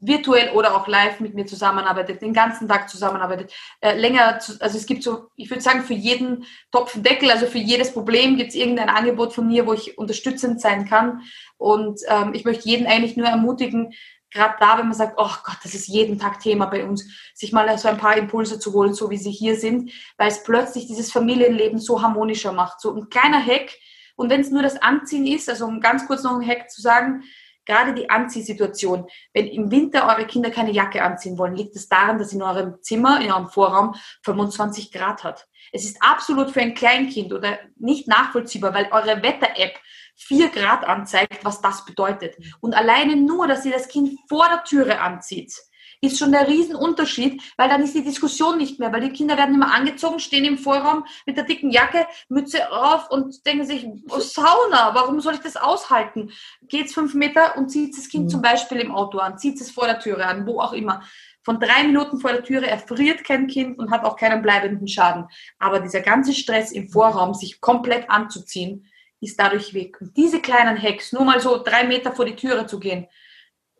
[0.00, 4.76] virtuell oder auch live mit mir zusammenarbeitet, den ganzen Tag zusammenarbeitet, äh, länger, zu, also
[4.76, 8.56] es gibt so, ich würde sagen, für jeden Topfendeckel, also für jedes Problem gibt es
[8.56, 11.22] irgendein Angebot von mir, wo ich unterstützend sein kann.
[11.56, 13.92] Und ähm, ich möchte jeden eigentlich nur ermutigen,
[14.32, 17.52] gerade da, wenn man sagt, oh Gott, das ist jeden Tag Thema bei uns, sich
[17.52, 20.86] mal so ein paar Impulse zu holen, so wie sie hier sind, weil es plötzlich
[20.86, 22.80] dieses Familienleben so harmonischer macht.
[22.80, 23.76] So ein kleiner Hack.
[24.16, 26.80] Und wenn es nur das Anziehen ist, also um ganz kurz noch einen Hack zu
[26.80, 27.24] sagen,
[27.70, 29.06] gerade die Anziehsituation.
[29.32, 32.82] Wenn im Winter eure Kinder keine Jacke anziehen wollen, liegt es daran, dass in eurem
[32.82, 33.94] Zimmer, in eurem Vorraum
[34.24, 35.46] 25 Grad hat.
[35.72, 39.78] Es ist absolut für ein Kleinkind oder nicht nachvollziehbar, weil eure Wetter-App
[40.16, 42.36] vier Grad anzeigt, was das bedeutet.
[42.60, 45.54] Und alleine nur, dass sie das Kind vor der Türe anzieht,
[46.00, 49.54] ist schon der Riesenunterschied, weil dann ist die Diskussion nicht mehr, weil die Kinder werden
[49.54, 54.18] immer angezogen, stehen im Vorraum mit der dicken Jacke, Mütze auf und denken sich, oh,
[54.18, 56.30] Sauna, warum soll ich das aushalten?
[56.62, 58.28] Geht's fünf Meter und zieht das Kind mhm.
[58.30, 61.02] zum Beispiel im Auto an, zieht es vor der Türe an, wo auch immer.
[61.42, 65.26] Von drei Minuten vor der Türe erfriert kein Kind und hat auch keinen bleibenden Schaden.
[65.58, 68.86] Aber dieser ganze Stress im Vorraum, sich komplett anzuziehen,
[69.20, 69.98] ist dadurch weg.
[70.00, 73.06] Und diese kleinen Hacks, nur mal so drei Meter vor die Türe zu gehen,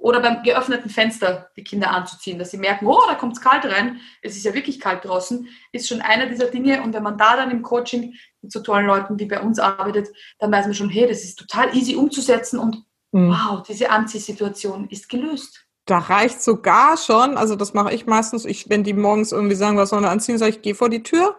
[0.00, 3.66] oder beim geöffneten Fenster die Kinder anzuziehen, dass sie merken, oh, da kommt es kalt
[3.66, 6.82] rein, es ist ja wirklich kalt draußen, ist schon einer dieser Dinge.
[6.82, 10.08] Und wenn man da dann im Coaching mit so tollen Leuten wie bei uns arbeitet,
[10.38, 12.58] dann weiß man schon, hey, das ist total easy umzusetzen.
[12.58, 12.82] Und
[13.12, 13.28] mhm.
[13.30, 15.66] wow, diese Anziehsituation ist gelöst.
[15.84, 19.76] Da reicht sogar schon, also das mache ich meistens, ich, wenn die morgens irgendwie sagen,
[19.76, 21.36] was sollen wir anziehen, sage ich, geh vor die Tür,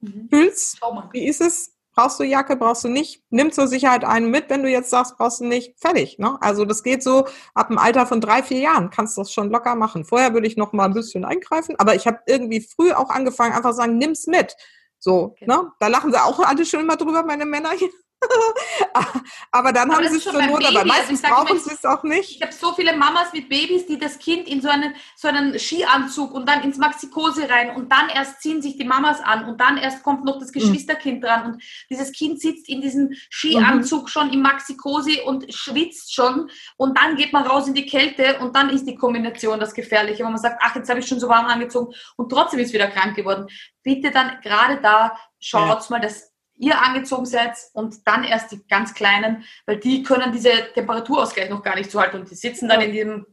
[0.00, 0.28] mhm.
[0.30, 0.78] fühl's,
[1.12, 3.22] wie ist es, Brauchst du Jacke, brauchst du nicht?
[3.30, 5.80] Nimm zur Sicherheit einen mit, wenn du jetzt sagst, brauchst du nicht.
[5.80, 6.18] Fertig.
[6.18, 6.36] Ne?
[6.42, 9.50] Also das geht so ab dem Alter von drei, vier Jahren kannst du das schon
[9.50, 10.04] locker machen.
[10.04, 13.54] Vorher würde ich noch mal ein bisschen eingreifen, aber ich habe irgendwie früh auch angefangen,
[13.54, 14.54] einfach sagen, nimm's mit.
[14.98, 15.62] So, genau.
[15.62, 15.72] ne?
[15.78, 17.88] Da lachen sie auch alle schon immer drüber, meine Männer hier.
[19.52, 22.02] aber dann aber haben sie es zur Not, aber meistens also brauchen sie es auch
[22.02, 22.36] nicht.
[22.36, 25.58] Ich habe so viele Mamas mit Babys, die das Kind in so einen, so einen
[25.58, 29.60] Skianzug und dann ins Maxikose rein und dann erst ziehen sich die Mamas an und
[29.60, 30.60] dann erst kommt noch das mhm.
[30.60, 31.26] Geschwisterkind mhm.
[31.26, 34.08] dran und dieses Kind sitzt in diesem Skianzug mhm.
[34.08, 38.56] schon im Maxikose und schwitzt schon und dann geht man raus in die Kälte und
[38.56, 41.28] dann ist die Kombination das Gefährliche, wenn man sagt, ach, jetzt habe ich schon so
[41.28, 43.46] warm angezogen und trotzdem ist wieder krank geworden.
[43.82, 45.86] Bitte dann gerade da schaut ja.
[45.90, 50.50] mal, dass ihr angezogen seid und dann erst die ganz Kleinen, weil die können diese
[50.74, 53.26] Temperaturausgleich noch gar nicht so halten und die sitzen dann in dem,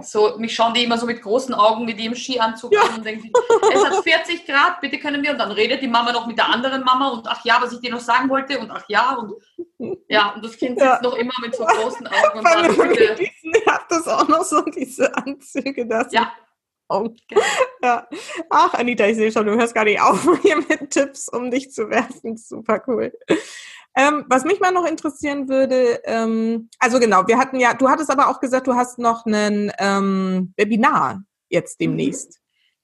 [0.00, 2.82] so, mich schauen die immer so mit großen Augen mit ihrem Skianzug ja.
[2.82, 3.32] an und denken,
[3.74, 6.48] es hat 40 Grad, bitte können wir, und dann redet die Mama noch mit der
[6.48, 9.32] anderen Mama und ach ja, was ich dir noch sagen wollte und ach ja und
[10.08, 11.00] ja, und das Kind sitzt ja.
[11.02, 13.16] noch immer mit so großen Augen und dann bitte.
[13.66, 16.32] Hat das auch noch so diese Anzüge, dass ja.
[16.88, 17.10] Oh.
[17.82, 18.08] Ja.
[18.50, 21.70] Ach, Anita, ich sehe schon, du hörst gar nicht auf hier mit Tipps, um dich
[21.70, 22.36] zu werfen.
[22.36, 23.12] Super cool.
[23.94, 28.10] Ähm, was mich mal noch interessieren würde, ähm, also genau, wir hatten ja, du hattest
[28.10, 31.84] aber auch gesagt, du hast noch ein ähm, Webinar jetzt mhm.
[31.84, 32.40] demnächst.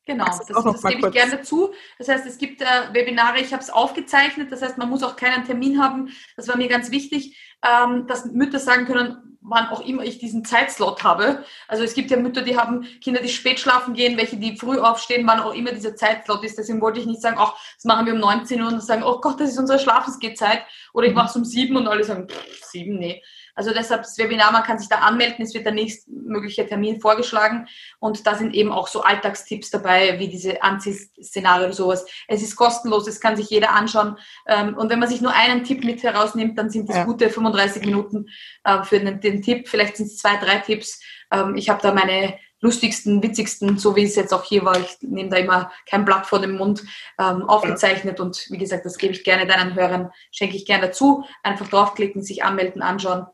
[0.07, 1.72] Genau, das, das, das gebe ich gerne zu.
[1.98, 5.16] Das heißt, es gibt äh, Webinare, ich habe es aufgezeichnet, das heißt, man muss auch
[5.16, 6.11] keinen Termin haben.
[6.36, 10.45] Das war mir ganz wichtig, ähm, dass Mütter sagen können, wann auch immer ich diesen
[10.45, 11.45] Zeitslot habe.
[11.68, 14.78] Also es gibt ja Mütter, die haben Kinder, die spät schlafen gehen, welche, die früh
[14.78, 16.59] aufstehen, wann auch immer dieser Zeitslot ist.
[16.59, 19.20] Deswegen wollte ich nicht sagen, ach, das machen wir um 19 Uhr und sagen, oh
[19.20, 20.62] Gott, das ist unsere Schlafensgehzeit.
[20.95, 21.18] Oder ich mhm.
[21.18, 23.22] mache es um 7 und alle sagen, pff, 7, nee.
[23.55, 27.68] Also deshalb das Webinar, man kann sich da anmelden, es wird der nächstmögliche Termin vorgeschlagen
[28.00, 32.05] und da sind eben auch so Alltagstipps dabei, wie diese Anziehszenarien oder sowas.
[32.26, 35.62] Es ist kostenlos, es kann sich jeder anschauen ähm, und wenn man sich nur einen
[35.62, 37.05] Tipp mit herausnimmt, dann sind das ja.
[37.05, 38.26] gute 35 Minuten
[38.64, 39.68] äh, für den, den Tipp.
[39.68, 41.00] Vielleicht sind es zwei, drei Tipps.
[41.30, 44.80] Ähm, ich habe da meine lustigsten, witzigsten, so wie es jetzt auch hier war.
[44.80, 46.82] Ich nehme da immer kein Blatt vor dem Mund
[47.18, 51.24] ähm, aufgezeichnet und wie gesagt, das gebe ich gerne deinen Hörern, schenke ich gerne dazu.
[51.42, 53.26] Einfach draufklicken, sich anmelden, anschauen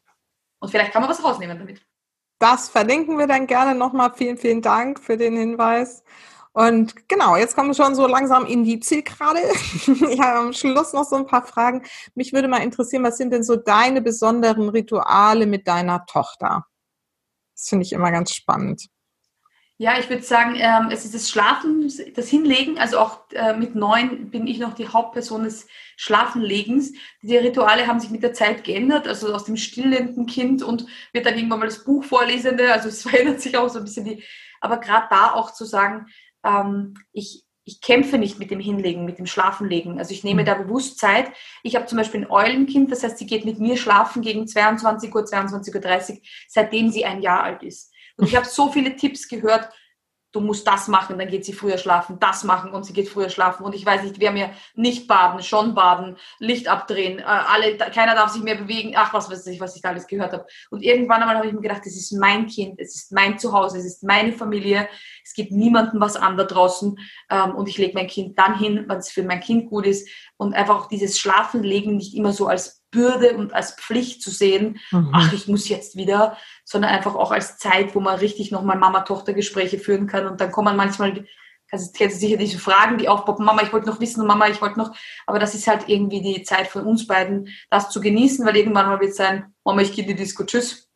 [0.61, 1.85] und vielleicht kann man was rausnehmen damit.
[2.39, 4.13] Das verlinken wir dann gerne nochmal.
[4.15, 6.03] Vielen, vielen Dank für den Hinweis.
[6.53, 9.41] Und genau, jetzt kommen wir schon so langsam in die Zielgerade.
[10.11, 11.83] Ich habe am Schluss noch so ein paar Fragen.
[12.15, 16.67] Mich würde mal interessieren, was sind denn so deine besonderen Rituale mit deiner Tochter?
[17.55, 18.89] Das finde ich immer ganz spannend.
[19.81, 22.79] Ja, ich würde sagen, ähm, es ist das Schlafen, das Hinlegen.
[22.79, 26.93] Also auch äh, mit neun bin ich noch die Hauptperson des Schlafenlegens.
[27.23, 31.25] Die Rituale haben sich mit der Zeit geändert, also aus dem stillenden Kind und wird
[31.25, 32.71] dann irgendwann mal das Buch vorlesende.
[32.71, 34.23] Also es verändert sich auch so ein bisschen die.
[34.61, 36.09] Aber gerade da auch zu sagen,
[36.45, 39.99] ähm, ich, ich kämpfe nicht mit dem Hinlegen, mit dem Schlafenlegen.
[39.99, 40.47] Also ich nehme mhm.
[40.47, 41.33] da bewusst Zeit.
[41.63, 45.15] Ich habe zum Beispiel ein Eulenkind, das heißt, sie geht mit mir schlafen gegen 22
[45.15, 46.19] Uhr, 22.30 Uhr,
[46.49, 47.95] seitdem sie ein Jahr alt ist.
[48.21, 49.71] Und ich habe so viele Tipps gehört,
[50.33, 53.31] du musst das machen, dann geht sie früher schlafen, das machen und sie geht früher
[53.31, 57.77] schlafen und ich weiß nicht, wer mir nicht baden, schon baden, Licht abdrehen, äh, alle,
[57.77, 60.47] keiner darf sich mehr bewegen, ach was weiß ich, was ich da alles gehört habe.
[60.71, 63.79] Und irgendwann einmal habe ich mir gedacht, es ist mein Kind, es ist mein Zuhause,
[63.79, 64.89] es ist meine Familie,
[65.25, 66.97] es gibt niemandem was an da draußen
[67.31, 70.09] ähm, und ich lege mein Kind dann hin, wenn es für mein Kind gut ist
[70.37, 74.81] und einfach auch dieses Schlafenlegen nicht immer so als Bürde und als Pflicht zu sehen,
[74.91, 75.11] mhm.
[75.13, 79.79] ach, ich muss jetzt wieder, sondern einfach auch als Zeit, wo man richtig nochmal Mama-Tochter-Gespräche
[79.79, 80.27] führen kann.
[80.27, 81.27] Und dann kommen manchmal,
[81.71, 84.61] also kennst du sicher diese Fragen, die aufpoppen, Mama, ich wollte noch wissen, Mama, ich
[84.61, 84.95] wollte noch,
[85.27, 88.87] aber das ist halt irgendwie die Zeit von uns beiden, das zu genießen, weil irgendwann
[88.87, 90.89] mal wird es sein, Mama, ich gehe in die Disco, tschüss.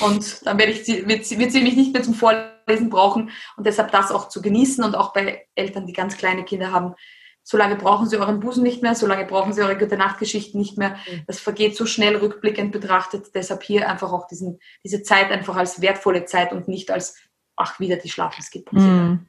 [0.00, 3.30] Und dann werde ich sie, wird, sie, wird sie mich nicht mehr zum Vorlesen brauchen.
[3.56, 6.94] Und deshalb das auch zu genießen und auch bei Eltern, die ganz kleine Kinder haben,
[7.42, 10.96] solange brauchen sie euren Busen nicht mehr, solange brauchen sie eure gute Nachtgeschichten nicht mehr.
[11.10, 11.22] Mhm.
[11.26, 13.34] Das vergeht so schnell rückblickend betrachtet.
[13.34, 17.16] Deshalb hier einfach auch diesen, diese Zeit einfach als wertvolle Zeit und nicht als,
[17.56, 18.78] ach, wieder die Schlafenskippen.
[18.78, 19.26] Mhm.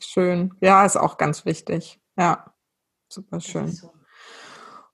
[0.00, 0.54] Schön.
[0.60, 2.00] Ja, ist auch ganz wichtig.
[2.16, 2.52] Ja,
[3.08, 3.68] super schön.
[3.68, 3.92] So.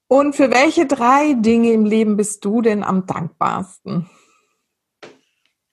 [0.09, 4.09] Und für welche drei Dinge im Leben bist du denn am dankbarsten?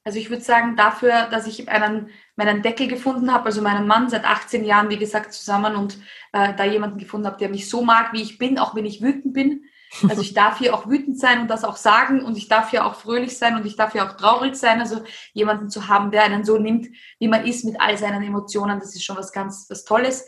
[0.05, 4.09] Also ich würde sagen, dafür, dass ich einen, meinen Deckel gefunden habe, also meinen Mann
[4.09, 5.97] seit 18 Jahren, wie gesagt, zusammen und
[6.33, 9.01] äh, da jemanden gefunden habe, der mich so mag, wie ich bin, auch wenn ich
[9.01, 9.63] wütend bin.
[10.09, 12.85] Also ich darf hier auch wütend sein und das auch sagen und ich darf hier
[12.85, 14.79] auch fröhlich sein und ich darf hier auch traurig sein.
[14.79, 16.87] Also jemanden zu haben, der einen so nimmt,
[17.19, 20.25] wie man ist mit all seinen Emotionen, das ist schon was ganz was Tolles.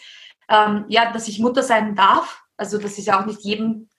[0.49, 3.89] Ähm, ja, dass ich Mutter sein darf, also das ist ja auch nicht jedem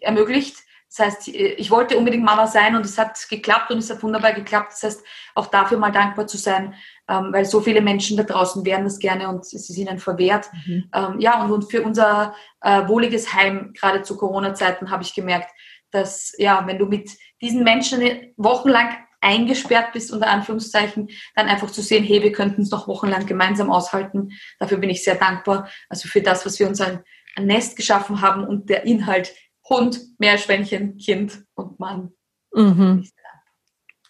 [0.00, 0.56] ermöglicht.
[0.96, 4.32] Das heißt, ich wollte unbedingt Mama sein und es hat geklappt und es hat wunderbar
[4.32, 4.72] geklappt.
[4.72, 6.74] Das heißt, auch dafür mal dankbar zu sein,
[7.08, 10.48] ähm, weil so viele Menschen da draußen wären das gerne und es ist ihnen verwehrt.
[10.66, 10.90] Mhm.
[10.94, 15.50] Ähm, ja, und, für unser äh, wohliges Heim, gerade zu Corona-Zeiten, habe ich gemerkt,
[15.90, 17.10] dass, ja, wenn du mit
[17.42, 18.00] diesen Menschen
[18.36, 23.26] wochenlang eingesperrt bist, unter Anführungszeichen, dann einfach zu sehen, hey, wir könnten es noch wochenlang
[23.26, 24.30] gemeinsam aushalten.
[24.58, 25.68] Dafür bin ich sehr dankbar.
[25.88, 27.02] Also für das, was wir uns ein,
[27.34, 29.32] ein Nest geschaffen haben und der Inhalt
[29.68, 32.12] Hund, Meerschweinchen, Kind und Mann.
[32.54, 33.06] Mhm.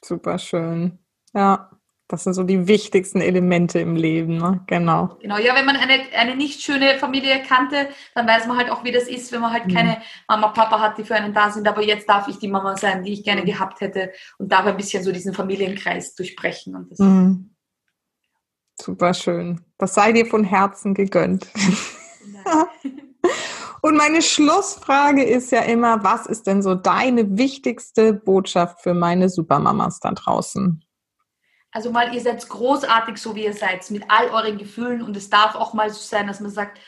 [0.04, 0.98] Super schön.
[1.34, 1.70] Ja,
[2.08, 4.62] das sind so die wichtigsten Elemente im Leben, ne?
[4.68, 5.16] Genau.
[5.20, 8.84] Genau, ja, wenn man eine, eine nicht schöne Familie kannte, dann weiß man halt auch,
[8.84, 9.74] wie das ist, wenn man halt mhm.
[9.74, 12.76] keine Mama, Papa hat, die für einen da sind, aber jetzt darf ich die Mama
[12.76, 13.46] sein, die ich gerne mhm.
[13.46, 16.76] gehabt hätte und darf ein bisschen so diesen Familienkreis durchbrechen.
[16.76, 17.50] Und das mhm.
[18.80, 19.62] Super schön.
[19.78, 21.48] Das sei dir von Herzen gegönnt.
[23.86, 29.28] Und meine Schlussfrage ist ja immer, was ist denn so deine wichtigste Botschaft für meine
[29.28, 30.84] Supermamas da draußen?
[31.70, 35.30] Also mal, ihr seid großartig, so wie ihr seid, mit all euren Gefühlen und es
[35.30, 36.80] darf auch mal so sein, dass man sagt,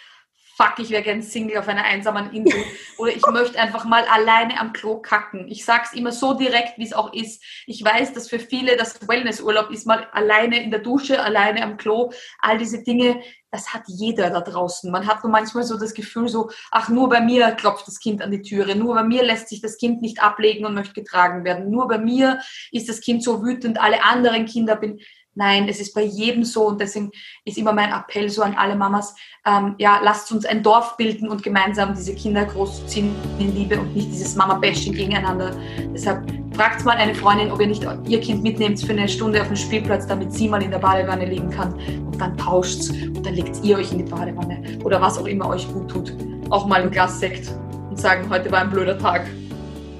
[0.58, 2.64] fuck, ich wäre gern Single auf einer einsamen Insel
[2.98, 5.46] oder ich möchte einfach mal alleine am Klo kacken.
[5.48, 7.42] Ich sag's immer so direkt, wie es auch ist.
[7.66, 11.76] Ich weiß, dass für viele das Wellnessurlaub ist, mal alleine in der Dusche, alleine am
[11.76, 12.10] Klo.
[12.40, 14.90] All diese Dinge, das hat jeder da draußen.
[14.90, 18.20] Man hat nur manchmal so das Gefühl so, ach, nur bei mir klopft das Kind
[18.20, 21.44] an die Türe, nur bei mir lässt sich das Kind nicht ablegen und möchte getragen
[21.44, 22.40] werden, nur bei mir
[22.72, 24.98] ist das Kind so wütend, alle anderen Kinder bin,
[25.38, 27.12] Nein, es ist bei jedem so und deswegen
[27.44, 29.14] ist immer mein Appell so an alle Mamas,
[29.46, 33.94] ähm, ja, lasst uns ein Dorf bilden und gemeinsam diese Kinder großziehen in Liebe und
[33.94, 35.54] nicht dieses Mama-Bashing gegeneinander.
[35.94, 39.46] Deshalb fragt mal eine Freundin, ob ihr nicht ihr Kind mitnehmt für eine Stunde auf
[39.46, 43.34] den Spielplatz, damit sie mal in der Badewanne liegen kann und dann tauscht's und dann
[43.34, 46.12] legt ihr euch in die Badewanne oder was auch immer euch gut tut.
[46.50, 47.48] Auch mal ein Glas Sekt
[47.88, 49.24] und sagen, heute war ein blöder Tag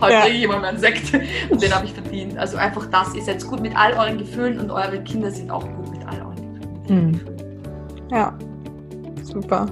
[0.01, 0.27] heute ja.
[0.27, 1.13] jemand einen Sekt
[1.51, 2.39] und den habe ich verdient.
[2.39, 5.65] Also einfach das, ihr seid gut mit all euren Gefühlen und eure Kinder sind auch
[5.65, 7.11] gut mit all euren Gefühlen.
[7.11, 7.21] Mhm.
[8.11, 8.37] Ja,
[9.23, 9.67] super.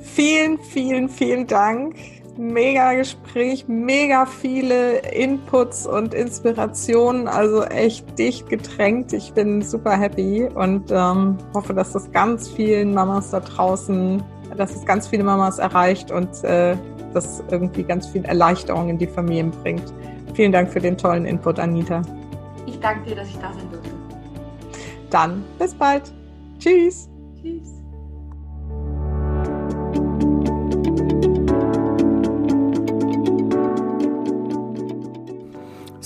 [0.00, 1.96] Vielen, vielen, vielen Dank.
[2.36, 9.12] Mega Gespräch, mega viele Inputs und Inspirationen, also echt dicht getränkt.
[9.12, 14.22] Ich bin super happy und ähm, hoffe, dass das ganz vielen Mamas da draußen,
[14.56, 16.76] dass es ganz viele Mamas erreicht und äh,
[17.12, 19.92] das irgendwie ganz viel Erleichterung in die Familien bringt.
[20.34, 22.02] Vielen Dank für den tollen Input, Anita.
[22.66, 23.90] Ich danke dir, dass ich da sein durfte.
[25.10, 26.12] Dann bis bald.
[26.58, 27.08] Tschüss.
[27.40, 27.73] Tschüss.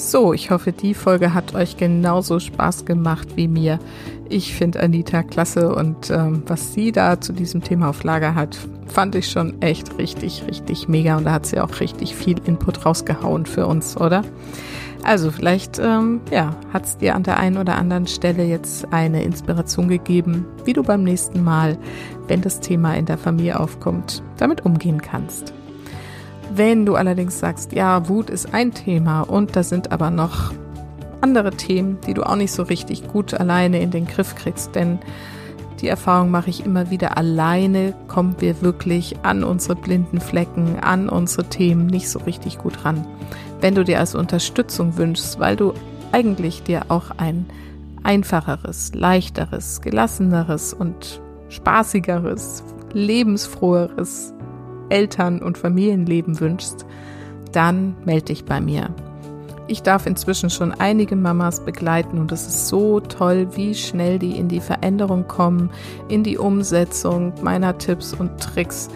[0.01, 3.81] So, ich hoffe, die Folge hat euch genauso Spaß gemacht wie mir.
[4.29, 8.57] Ich finde Anita klasse und ähm, was sie da zu diesem Thema auf Lager hat,
[8.87, 12.87] fand ich schon echt richtig, richtig mega und da hat sie auch richtig viel Input
[12.87, 14.23] rausgehauen für uns, oder?
[15.03, 19.25] Also vielleicht ähm, ja, hat es dir an der einen oder anderen Stelle jetzt eine
[19.25, 21.77] Inspiration gegeben, wie du beim nächsten Mal,
[22.29, 25.53] wenn das Thema in der Familie aufkommt, damit umgehen kannst.
[26.51, 30.53] Wenn du allerdings sagst, ja, Wut ist ein Thema und da sind aber noch
[31.21, 34.99] andere Themen, die du auch nicht so richtig gut alleine in den Griff kriegst, denn
[35.81, 41.09] die Erfahrung mache ich immer wieder, alleine kommen wir wirklich an unsere blinden Flecken, an
[41.09, 43.07] unsere Themen nicht so richtig gut ran.
[43.61, 45.75] Wenn du dir also Unterstützung wünschst, weil du
[46.11, 47.47] eigentlich dir auch ein
[48.03, 54.35] einfacheres, leichteres, gelasseneres und spaßigeres, lebensfroheres
[54.89, 56.87] Eltern- und Familienleben wünschst,
[57.53, 58.91] dann melde dich bei mir.
[59.71, 64.39] Ich darf inzwischen schon einige Mamas begleiten und es ist so toll, wie schnell die
[64.39, 65.71] in die Veränderung kommen,
[66.09, 68.89] in die Umsetzung meiner Tipps und Tricks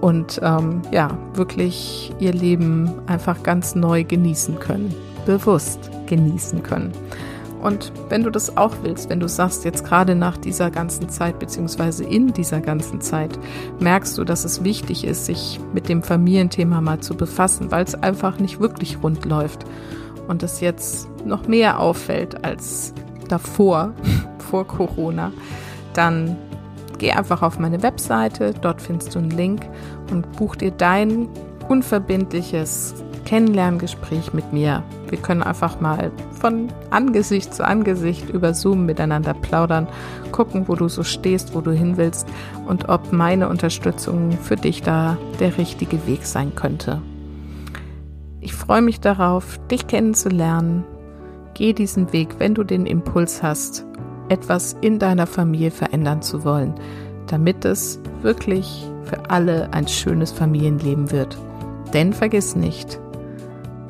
[0.00, 4.92] und ähm, ja, wirklich ihr Leben einfach ganz neu genießen können,
[5.26, 6.92] bewusst genießen können.
[7.62, 11.38] Und wenn du das auch willst, wenn du sagst, jetzt gerade nach dieser ganzen Zeit,
[11.38, 13.38] beziehungsweise in dieser ganzen Zeit,
[13.80, 17.94] merkst du, dass es wichtig ist, sich mit dem Familienthema mal zu befassen, weil es
[17.94, 19.64] einfach nicht wirklich rund läuft.
[20.26, 22.94] Und es jetzt noch mehr auffällt als
[23.28, 23.92] davor,
[24.50, 25.32] vor Corona,
[25.92, 26.36] dann
[26.98, 29.62] geh einfach auf meine Webseite, dort findest du einen Link
[30.10, 31.28] und buch dir dein
[31.68, 32.94] unverbindliches
[33.30, 34.82] Kennenlerngespräch mit mir.
[35.08, 39.86] Wir können einfach mal von Angesicht zu Angesicht über Zoom miteinander plaudern,
[40.32, 42.26] gucken, wo du so stehst, wo du hin willst
[42.66, 47.00] und ob meine Unterstützung für dich da der richtige Weg sein könnte.
[48.40, 50.82] Ich freue mich darauf, dich kennenzulernen.
[51.54, 53.86] Geh diesen Weg, wenn du den Impuls hast,
[54.28, 56.74] etwas in deiner Familie verändern zu wollen,
[57.28, 61.38] damit es wirklich für alle ein schönes Familienleben wird.
[61.94, 62.98] Denn vergiss nicht,